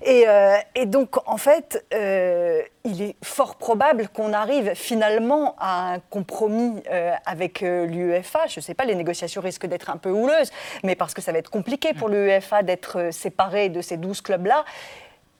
[0.05, 0.27] Et,
[0.75, 6.83] et donc, en fait, il est fort probable qu'on arrive finalement à un compromis
[7.27, 8.47] avec l'UEFA.
[8.49, 10.51] Je ne sais pas, les négociations risquent d'être un peu houleuses,
[10.85, 14.65] mais parce que ça va être compliqué pour l'UEFA d'être séparé de ces 12 clubs-là.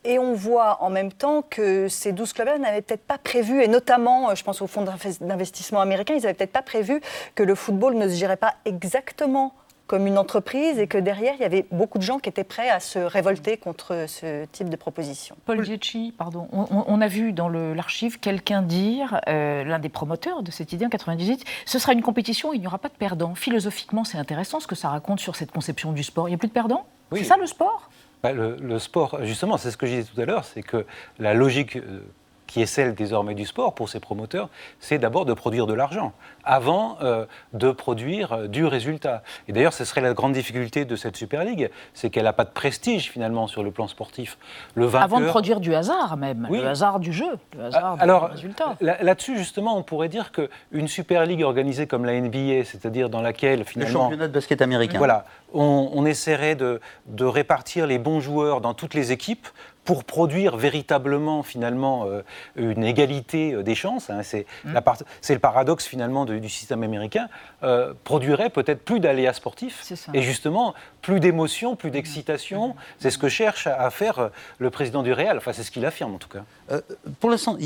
[0.05, 3.69] Et on voit en même temps que ces 12 clubs-là n'avaient peut-être pas prévu, et
[3.69, 4.85] notamment, euh, je pense au fonds
[5.21, 7.01] d'investissement américain, ils n'avaient peut-être pas prévu
[7.35, 9.55] que le football ne se gérait pas exactement
[9.91, 12.71] comme une entreprise et que derrière, il y avait beaucoup de gens qui étaient prêts
[12.71, 15.35] à se révolter contre ce type de proposition.
[15.47, 15.67] Paul
[16.17, 20.87] pardon, on, a vu dans l'archive quelqu'un dire, euh, l'un des promoteurs de cette idée
[20.87, 23.35] en 98, ce sera une compétition, il n'y aura pas de perdants.
[23.35, 26.29] Philosophiquement, c'est intéressant ce que ça raconte sur cette conception du sport.
[26.29, 26.87] Il n'y a plus de perdants?
[27.13, 27.91] C'est ça le sport?
[28.23, 30.85] Bah, le, sport, justement, c'est ce que je disais tout à l'heure, c'est que
[31.19, 32.01] la logique euh,
[32.51, 34.49] qui est celle désormais du sport pour ses promoteurs,
[34.81, 39.23] c'est d'abord de produire de l'argent, avant euh, de produire euh, du résultat.
[39.47, 42.45] Et d'ailleurs, ce serait la grande difficulté de cette Super League, c'est qu'elle n'a pas
[42.45, 44.37] de prestige finalement sur le plan sportif.
[44.75, 48.33] Le Avant de produire du hasard même, le hasard du jeu, le hasard Alors, du
[48.33, 48.77] résultat.
[48.81, 53.65] Là-dessus, justement, on pourrait dire qu'une Super League organisée comme la NBA, c'est-à-dire dans laquelle
[53.65, 53.93] finalement...
[53.93, 54.99] Le championnat de basket américain.
[54.99, 55.25] Voilà,
[55.55, 59.47] on, on essaierait de, de répartir les bons joueurs dans toutes les équipes
[59.85, 62.23] pour produire véritablement finalement euh,
[62.57, 64.75] une égalité euh, des chances, hein, c'est mmh.
[65.31, 67.29] le paradoxe finalement du système américain,
[67.63, 72.69] euh, produirait peut-être plus d'aléas sportifs et justement plus d'émotions, plus d'excitation.
[72.69, 72.75] Mmh.
[72.99, 76.15] C'est ce que cherche à faire le président du Real, enfin c'est ce qu'il affirme
[76.15, 76.45] en tout cas.
[77.19, 77.57] pour l'instant,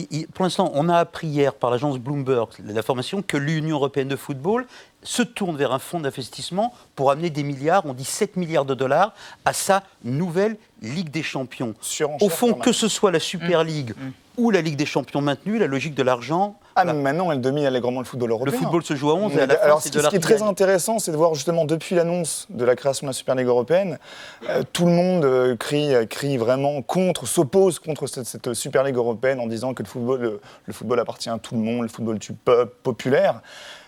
[0.75, 4.67] on a appris hier par l'agence Bloomberg l'information que l'Union européenne de football
[5.05, 8.75] se tourne vers un fonds d'investissement pour amener des milliards, on dit 7 milliards de
[8.75, 11.75] dollars, à sa nouvelle Ligue des Champions.
[12.21, 13.67] Au fond, que ce soit la Super mmh.
[13.67, 14.43] League mmh.
[14.43, 16.59] ou la Ligue des Champions maintenue, la logique de l'argent.
[16.77, 18.53] Ah, mais maintenant, elle domine allègrement le football européen.
[18.53, 20.99] Le football se joue à 11 et à la Alors, ce, qui est très intéressant,
[20.99, 23.99] c'est de voir justement depuis l'annonce de la création de la Super League européenne,
[24.49, 29.39] euh, tout le monde euh, crie, crie vraiment contre, s'oppose contre cette, Super League européenne
[29.39, 32.33] en disant que le football, le football appartient à tout le monde, le football du
[32.33, 33.41] peuple populaire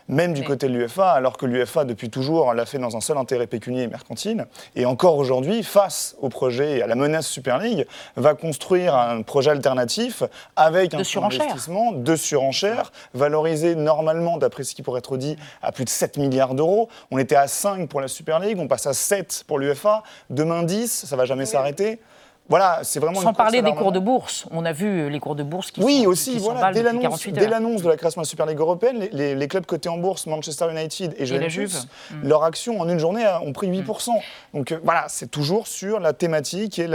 [0.09, 3.19] même du côté de l'UFA, alors que l'UFA, depuis toujours, l'a fait dans un seul
[3.19, 4.47] intérêt pécunier et mercantile.
[4.75, 7.87] Et encore aujourd'hui, face au projet et à la menace Super League,
[8.17, 10.23] va construire un projet alternatif
[10.55, 15.85] avec un investissement de surenchère, valorisé normalement, d'après ce qui pourrait être dit, à plus
[15.85, 16.89] de 7 milliards d'euros.
[17.11, 20.03] On était à 5 pour la Super League, on passe à 7 pour l'UFA.
[20.31, 22.01] Demain 10, ça va jamais s'arrêter.
[22.49, 24.47] Voilà, c'est vraiment Sans parler des cours de bourse.
[24.53, 26.73] On a vu les cours de bourse qui oui, sont, aussi, voilà.
[26.73, 30.27] Dès l'annonce de la création de la Super League européenne, les, clubs cotés en bourse,
[30.27, 32.27] Manchester United et Juventus, hmm.
[32.29, 34.11] leurs actions en une journée ont pris 8%.
[34.55, 36.87] Donc euh, voilà, c'est toujours sur la thématique et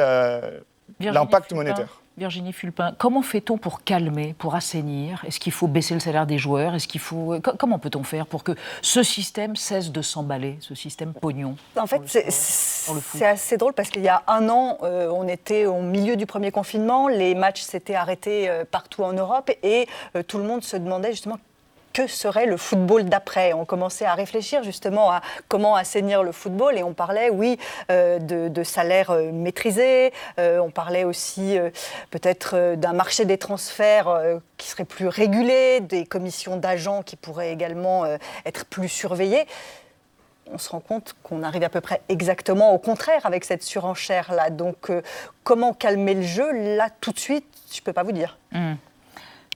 [0.99, 2.00] l'impact monétaire.
[2.17, 5.23] Virginie Fulpin, comment fait-on pour calmer, pour assainir?
[5.25, 6.75] Est-ce qu'il faut baisser le salaire des joueurs?
[6.75, 8.51] Est-ce qu'il faut comment peut-on faire pour que
[8.81, 14.03] ce système cesse de s'emballer, ce système pognon En fait, c'est assez drôle parce qu'il
[14.03, 17.95] y a un an, euh, on était au milieu du premier confinement, les matchs s'étaient
[17.95, 21.37] arrêtés euh, partout en Europe et euh, tout le monde se demandait justement
[21.93, 23.53] que serait le football d'après?
[23.53, 27.57] On commençait à réfléchir justement à comment assainir le football et on parlait, oui,
[27.91, 31.57] euh, de, salaires euh, maîtrisés, euh, on parlait aussi
[32.11, 38.05] peut-être d'un marché des transferts qui serait plus régulé, des commissions d'agents qui pourraient également
[38.45, 39.45] être plus surveillées
[40.53, 44.49] on se rend compte qu'on arrive à peu près exactement au contraire avec cette surenchère-là.
[44.49, 44.91] Donc,
[45.45, 46.75] comment calmer le jeu?
[46.75, 48.37] Là, tout de suite, je ne peux pas vous dire.
[48.51, 48.73] Hmm.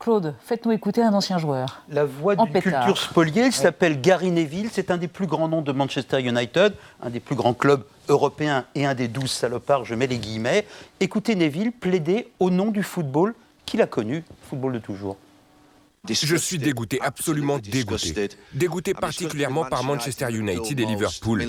[0.05, 1.81] Claude, faites-nous écouter un ancien joueur.
[1.89, 5.63] La voix d'une culture spoliée, il s'appelle Gary Neville, c'est un des plus grands noms
[5.63, 9.95] de Manchester United, un des plus grands clubs européens et un des douze salopards, je
[9.95, 10.67] mets les guillemets.
[10.99, 13.33] Écoutez Neville plaider au nom du football
[13.65, 15.17] qu'il a connu, football de toujours.
[16.07, 18.29] Je suis dégoûté, absolument dégoûté.
[18.53, 21.43] Dégoûté particulièrement par Manchester United et Liverpool.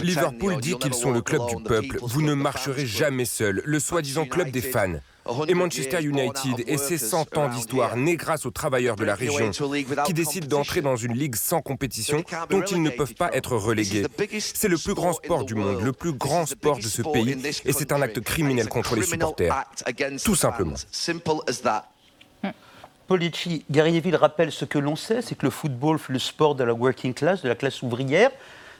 [0.00, 1.98] Liverpool dit qu'ils sont le club du peuple.
[2.02, 4.94] Vous ne marcherez jamais seul, le soi-disant club des fans.
[5.48, 9.50] Et Manchester United et ses 100 ans d'histoire nés grâce aux travailleurs de la région
[10.06, 14.06] qui décident d'entrer dans une ligue sans compétition dont ils ne peuvent pas être relégués.
[14.38, 17.72] C'est le plus grand sport du monde, le plus grand sport de ce pays et
[17.72, 19.64] c'est un acte criminel contre les supporters.
[20.24, 20.74] Tout simplement.
[23.06, 26.54] Polici, Gary Neville rappelle ce que l'on sait, c'est que le football fut le sport
[26.54, 28.30] de la working class, de la classe ouvrière.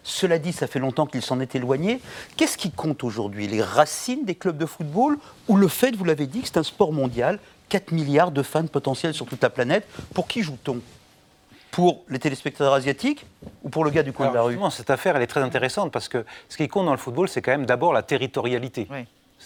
[0.05, 2.00] Cela dit, ça fait longtemps qu'il s'en est éloigné.
[2.36, 3.48] Qu'est-ce qui compte aujourd'hui?
[3.48, 6.62] Les racines des clubs de football ou le fait, vous l'avez dit, que c'est un
[6.62, 7.40] sport mondial?
[7.70, 9.88] 4 milliards de fans potentiels sur toute la planète.
[10.12, 10.80] Pour qui joue-t-on?
[11.70, 13.26] Pour les téléspectateurs asiatiques
[13.64, 14.59] ou pour le gars du coin de la rue?
[14.70, 17.42] Cette affaire, elle est très intéressante parce que ce qui compte dans le football, c'est
[17.42, 18.86] quand même d'abord la territorialité.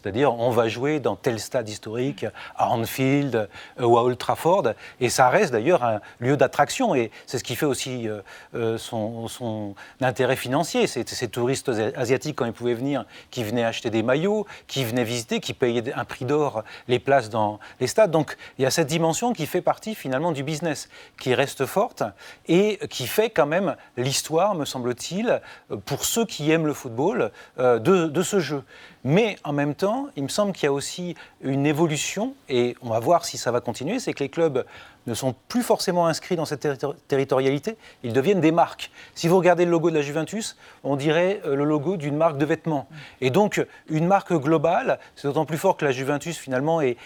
[0.00, 2.24] C'est-à-dire, on va jouer dans tel stade historique,
[2.56, 3.48] à Anfield
[3.80, 7.44] euh, ou à Old Trafford, et ça reste d'ailleurs un lieu d'attraction, et c'est ce
[7.44, 8.20] qui fait aussi euh,
[8.54, 10.86] euh, son, intérêt financier.
[10.86, 15.02] C'est ces touristes asiatiques, quand ils pouvaient venir, qui venaient acheter des maillots, qui venaient
[15.02, 18.12] visiter, qui payaient un prix d'or les places dans les stades.
[18.12, 20.88] Donc, il y a cette dimension qui fait partie finalement du business,
[21.20, 22.04] qui reste forte,
[22.46, 25.40] et qui fait quand même l'histoire, me semble-t-il,
[25.86, 28.62] pour ceux qui aiment le football, de, de ce jeu.
[29.04, 32.90] Mais en même temps, il me semble qu'il y a aussi une évolution, et on
[32.90, 34.64] va voir si ça va continuer, c'est que les clubs
[35.06, 36.68] ne sont plus forcément inscrits dans cette
[37.08, 38.90] territorialité, ils deviennent des marques.
[39.14, 42.38] Si vous regardez le logo de la Juventus, on dirait euh, le logo d'une marque
[42.38, 42.88] de vêtements.
[43.20, 46.96] Et donc, une marque globale, c'est d'autant plus fort que la Juventus, finalement, est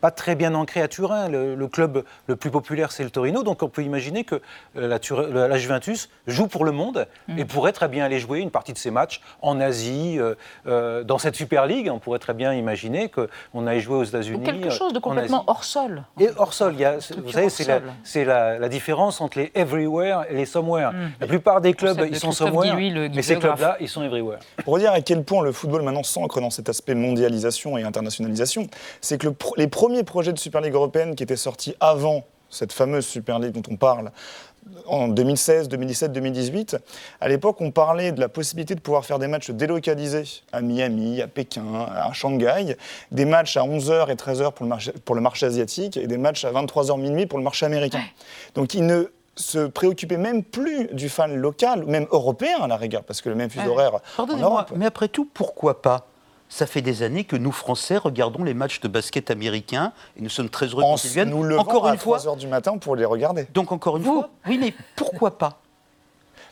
[0.00, 1.28] pas très bien ancré à Turin.
[1.28, 3.42] Le, club le plus populaire, c'est le Torino.
[3.42, 4.36] Donc on peut imaginer que
[4.76, 7.38] euh, la, la, Juventus joue pour le monde mm.
[7.38, 10.34] et pourrait très bien aller jouer une partie de ses matchs en Asie, euh,
[10.66, 11.90] euh, dans cette Super League.
[11.92, 14.44] On pourrait très bien imaginer qu'on aille jouer aux États-Unis.
[14.44, 16.04] Quelque chose de complètement hors sol.
[16.20, 20.24] Et hors sol, il y a, vous savez, c'est la, la, différence entre les everywhere
[20.30, 20.92] et les somewhere.
[20.92, 21.10] Mm.
[21.20, 24.38] La plupart des clubs, ils sont somewhere, mais ces clubs-là, ils sont everywhere.
[24.64, 28.68] Pour dire à quel point le football maintenant s'ancre dans cet aspect mondialisation et internationalisation,
[29.00, 32.24] c'est que le, les premiers premier projet de Super League européenne qui était sorti avant
[32.50, 34.10] cette fameuse Super League dont on parle
[34.88, 36.76] en 2016, 2017, 2018,
[37.20, 41.22] à l'époque, on parlait de la possibilité de pouvoir faire des matchs délocalisés à Miami,
[41.22, 41.62] à Pékin,
[41.94, 42.76] à Shanghai,
[43.12, 46.18] des matchs à 11h et 13h pour le marché, pour le marché asiatique et des
[46.18, 48.02] matchs à 23h minuit pour le marché américain.
[48.56, 49.04] Donc ils ne
[49.36, 53.36] se préoccupaient même plus du fan local, même européen à la rigueur, parce que le
[53.36, 54.72] même fuseau horaire en Europe.
[54.74, 56.08] Mais après tout, pourquoi pas?
[56.48, 60.28] Ça fait des années que nous, Français, regardons les matchs de basket américains et nous
[60.28, 61.30] sommes très heureux quand ils viennent.
[61.30, 63.46] Nous encore une fois, 3 heures du matin pour les regarder.
[63.52, 65.60] Donc encore une fois, oui, mais pourquoi pas?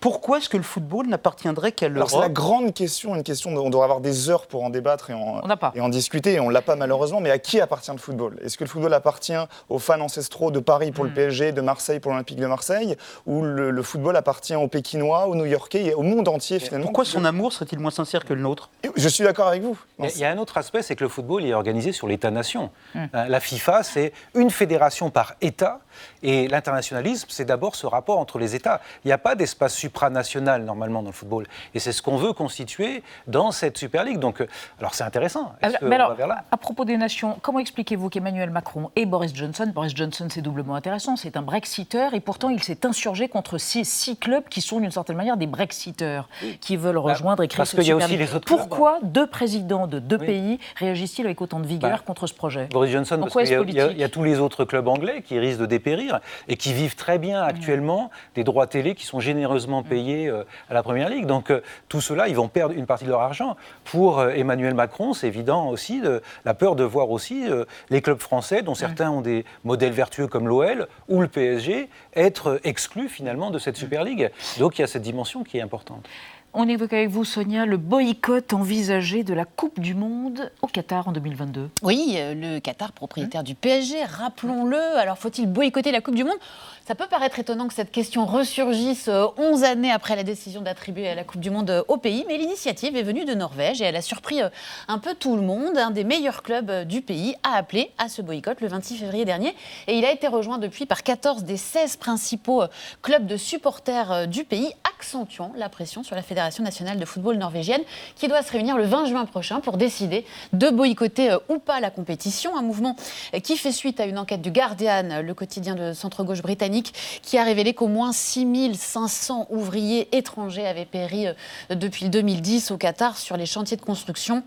[0.05, 3.65] Pourquoi est-ce que le football n'appartiendrait qu'à l'Europe C'est la grande question, une question dont
[3.65, 5.41] on devrait avoir des heures pour en débattre et en,
[5.75, 8.39] et en discuter, et on ne l'a pas malheureusement, mais à qui appartient le football?
[8.45, 9.33] Est-ce que le football appartient
[9.71, 11.15] aux fans ancestraux de Paris pour le hmm.
[11.15, 15.85] PSG, de Marseille pour l'Olympique de Marseille, ou le, football appartient aux Pékinois, aux New-Yorkais,
[15.85, 16.85] et au monde entier finalement?
[16.85, 18.69] Pourquoi son amour serait-il moins sincère que le nôtre?
[18.97, 19.79] Je suis d'accord avec vous.
[20.01, 22.71] Il y, a un autre aspect, c'est que le football est organisé sur l'État-nation.
[22.95, 23.07] Hmm.
[23.15, 25.81] Euh, la FIFA, c'est une fédération par État,
[26.25, 28.81] et l'internationalisme, c'est d'abord ce rapport entre les États.
[29.05, 31.47] Il n'y a pas d'espace supranational normalement dans le football.
[31.75, 34.19] Et c'est ce qu'on veut constituer dans cette Super League.
[34.19, 34.49] Donc, euh,
[34.81, 35.53] alors c'est intéressant.
[35.61, 36.17] Alors, mais alors,
[36.51, 40.75] à propos des nations, comment expliquez-vous qu'Emmanuel Macron et Boris Johnson, Boris Johnson c'est doublement
[40.75, 44.81] intéressant, c'est un Brexiteur et pourtant il s'est insurgé contre ces six clubs qui sont
[44.81, 46.29] d'une certaine manière des Brexiteurs,
[46.61, 49.27] qui veulent bah, rejoindre et créer Parce qu'il y a aussi les autres Pourquoi deux
[49.27, 52.69] présidents de deux pays réagissent-ils avec autant de vigueur bah, contre ce projet?
[52.73, 55.67] Boris Johnson, parce qu'il y, y, a tous les autres clubs anglais qui risquent de
[55.67, 56.14] dépérir
[56.49, 60.75] et qui vivent très bien actuellement des droits télé qui sont généreusement payés euh, à
[60.75, 61.27] la Première Ligue.
[61.27, 63.57] Donc euh, tout cela, ils vont perdre une partie de leur argent.
[63.85, 66.03] Pour euh, Emmanuel Macron, c'est évident aussi
[66.45, 67.45] la peur de voir aussi
[67.91, 72.61] les clubs français, dont certains ont des modèles vertueux comme l'OL ou le PSG, être
[72.65, 74.31] exclus finalement de cette Super League.
[74.59, 76.09] Donc il y a cette dimension qui est importante.
[76.57, 81.09] On évoque avec vous, Sonia, le boycott envisagé de la Coupe du Monde au Qatar
[81.09, 81.69] en 2022.
[81.83, 84.79] Oui, le Qatar, propriétaire du PSG, rappelons-le.
[84.97, 86.39] Alors, faut-il boycotter la Coupe du Monde?
[86.87, 91.13] Ça peut paraître étonnant que cette question ressurgisse 11 euh, années après la décision d'attribuer
[91.15, 93.97] la Coupe du Monde euh, au pays, mais l'initiative est venue de Norvège et elle
[93.97, 94.51] a surpris euh,
[94.87, 95.77] un peu tout le monde.
[95.77, 99.57] Un des meilleurs clubs du pays a appelé à ce boycott le 26 février dernier
[99.89, 102.63] et il a été rejoint depuis par 14 des 16 principaux
[103.03, 107.37] clubs de supporters du pays, accentuant la pression sur la fédération Fédération nationale de football
[107.37, 107.81] norvégienne
[108.17, 111.81] qui doit se réunir le 20 juin prochain pour décider de boycotter euh, ou pas
[111.81, 112.55] la compétition.
[112.55, 112.97] Un mouvement
[113.43, 116.93] qui fait suite à une enquête du Guardian, le quotidien de centre-gauche britannique,
[117.23, 121.27] qui a révélé qu'au moins 6500 ouvriers étrangers avaient péri
[121.71, 124.43] depuis 2010 au Qatar sur les chantiers de construction.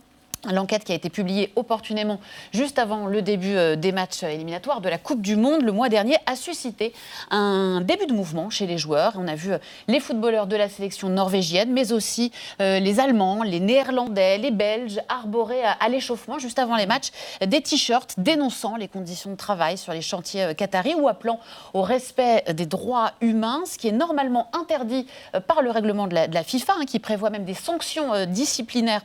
[0.46, 2.20] L'enquête qui a été publiée opportunément
[2.54, 5.90] juste avant le début euh, des matchs éliminatoires de la Coupe du Monde le mois
[5.90, 6.94] dernier a suscité
[7.32, 9.14] un début de mouvement chez les joueurs.
[9.18, 9.58] On a vu euh,
[9.88, 12.32] les footballeurs de la sélection norvégienne, mais aussi
[12.62, 17.10] euh, les Allemands, les Néerlandais, les Belges arborer à, l'échauffement juste avant les matchs
[17.44, 21.40] des t-shirts dénonçant les conditions de travail sur les chantiers qataris ou appelant
[21.74, 25.08] au respect des droits humains, ce qui est normalement interdit
[25.48, 29.02] par le règlement de la, FIFA, hein, qui prévoit même des sanctions disciplinaires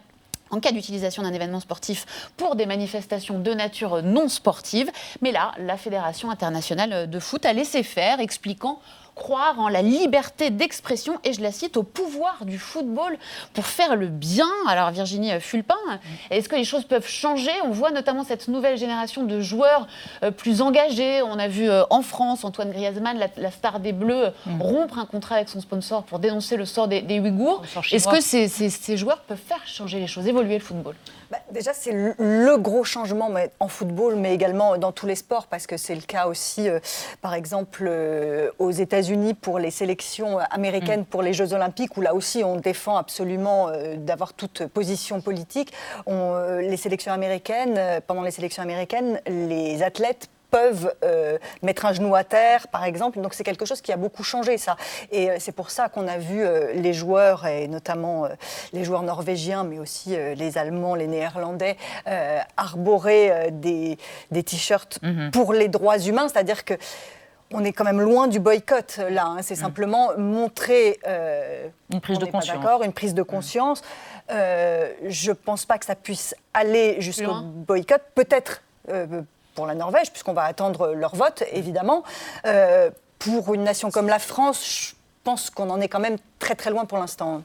[0.52, 4.90] en cas d'utilisation d'un événement sportif pour des manifestations de nature non sportive.
[5.20, 8.78] Mais là, la Fédération internationale de foot a laissé faire, expliquant
[9.22, 13.16] croire en la liberté d'expression et je la cite au pouvoir du football
[13.54, 14.50] pour faire le bien.
[14.66, 15.76] Alors Virginie Fulpin,
[16.30, 17.52] est-ce que les choses peuvent changer?
[17.64, 19.86] On voit notamment cette nouvelle génération de joueurs
[20.24, 21.22] euh, plus engagés.
[21.22, 24.60] On a vu euh, en France Antoine Griezmann, la, star des Bleus, mm.
[24.60, 27.62] rompre un contrat avec son sponsor pour dénoncer le sort des, Ouïghours.
[27.92, 30.96] Est-ce que ces joueurs peuvent faire changer les choses, évoluer le football?
[31.32, 33.30] Bah, déjà, c'est le, gros changement
[33.60, 36.80] en football, mais également dans tous les sports, parce que c'est le cas aussi, euh,
[37.20, 41.06] par exemple, euh, aux États-Unis pour les sélections américaines mm.
[41.06, 45.72] pour les Jeux Olympiques, où là aussi on défend absolument euh, d'avoir toute position politique.
[46.06, 52.24] les sélections américaines, pendant les sélections américaines, les athlètes peuvent euh, mettre un genou à
[52.24, 53.20] terre, par exemple.
[53.20, 54.76] Donc c'est quelque chose qui a beaucoup changé, ça.
[55.10, 58.28] Et euh, c'est pour ça qu'on a vu euh, les joueurs, et notamment
[58.74, 61.76] les joueurs norvégiens, mais aussi les Allemands, les Néerlandais,
[62.56, 63.96] arborer des,
[64.30, 65.30] des t-shirts mhm.
[65.30, 66.28] pour les droits humains.
[66.28, 66.74] C'est-à-dire que
[67.54, 69.26] on est quand même loin du boycott là.
[69.26, 69.42] Hein.
[69.42, 69.60] C'est mhm.
[69.60, 70.98] simplement montrer
[71.90, 72.60] une prise de conscience.
[72.60, 73.82] D'accord, une prise de conscience.
[74.28, 78.02] je ne pense pas que ça puisse aller jusqu'au boycott.
[78.14, 78.62] Peut-être
[79.54, 82.02] pour la Norvège, puisqu'on va attendre leur vote, évidemment.
[82.46, 84.94] Euh, pour une nation comme la France, je
[85.24, 87.42] pense qu'on en est quand même très très loin pour l'instant.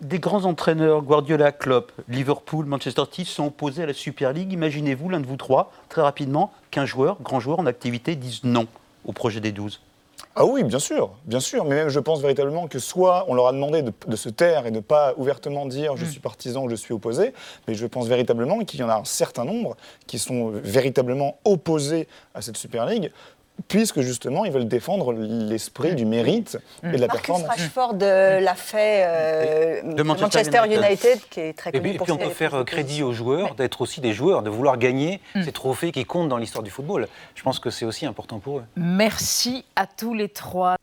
[0.00, 4.52] Des grands entraîneurs, Guardiola, Klopp, Liverpool, Manchester City, sont opposés à la Super League.
[4.52, 8.66] Imaginez-vous, l'un de vous trois, très rapidement, qu'un joueur, grand joueur en activité, dise non
[9.04, 9.80] au projet des 12
[10.34, 11.64] ah oui, bien sûr, bien sûr.
[11.64, 14.70] Mais même je pense véritablement que soit on leur a demandé de, se taire et
[14.70, 16.08] de ne pas ouvertement dire je mm.
[16.08, 17.34] suis partisan ou je suis opposé,
[17.68, 19.76] mais je pense véritablement qu'il y en a un certain nombre
[20.06, 23.10] qui sont véritablement opposés à cette Super League
[23.68, 27.48] puisque justement ils veulent défendre l'esprit du mérite et de la Marcus performance.
[27.48, 32.16] Rashford euh, l'a fait euh, de Manchester, United, qui est très connu et puis, on
[32.16, 35.42] peut faire crédit aux joueurs d'être aussi des joueurs, de vouloir gagner mm.
[35.42, 37.08] ces trophées qui comptent dans l'histoire du football.
[37.34, 38.64] Je pense que c'est aussi important pour eux.
[38.76, 40.76] Merci à tous les trois.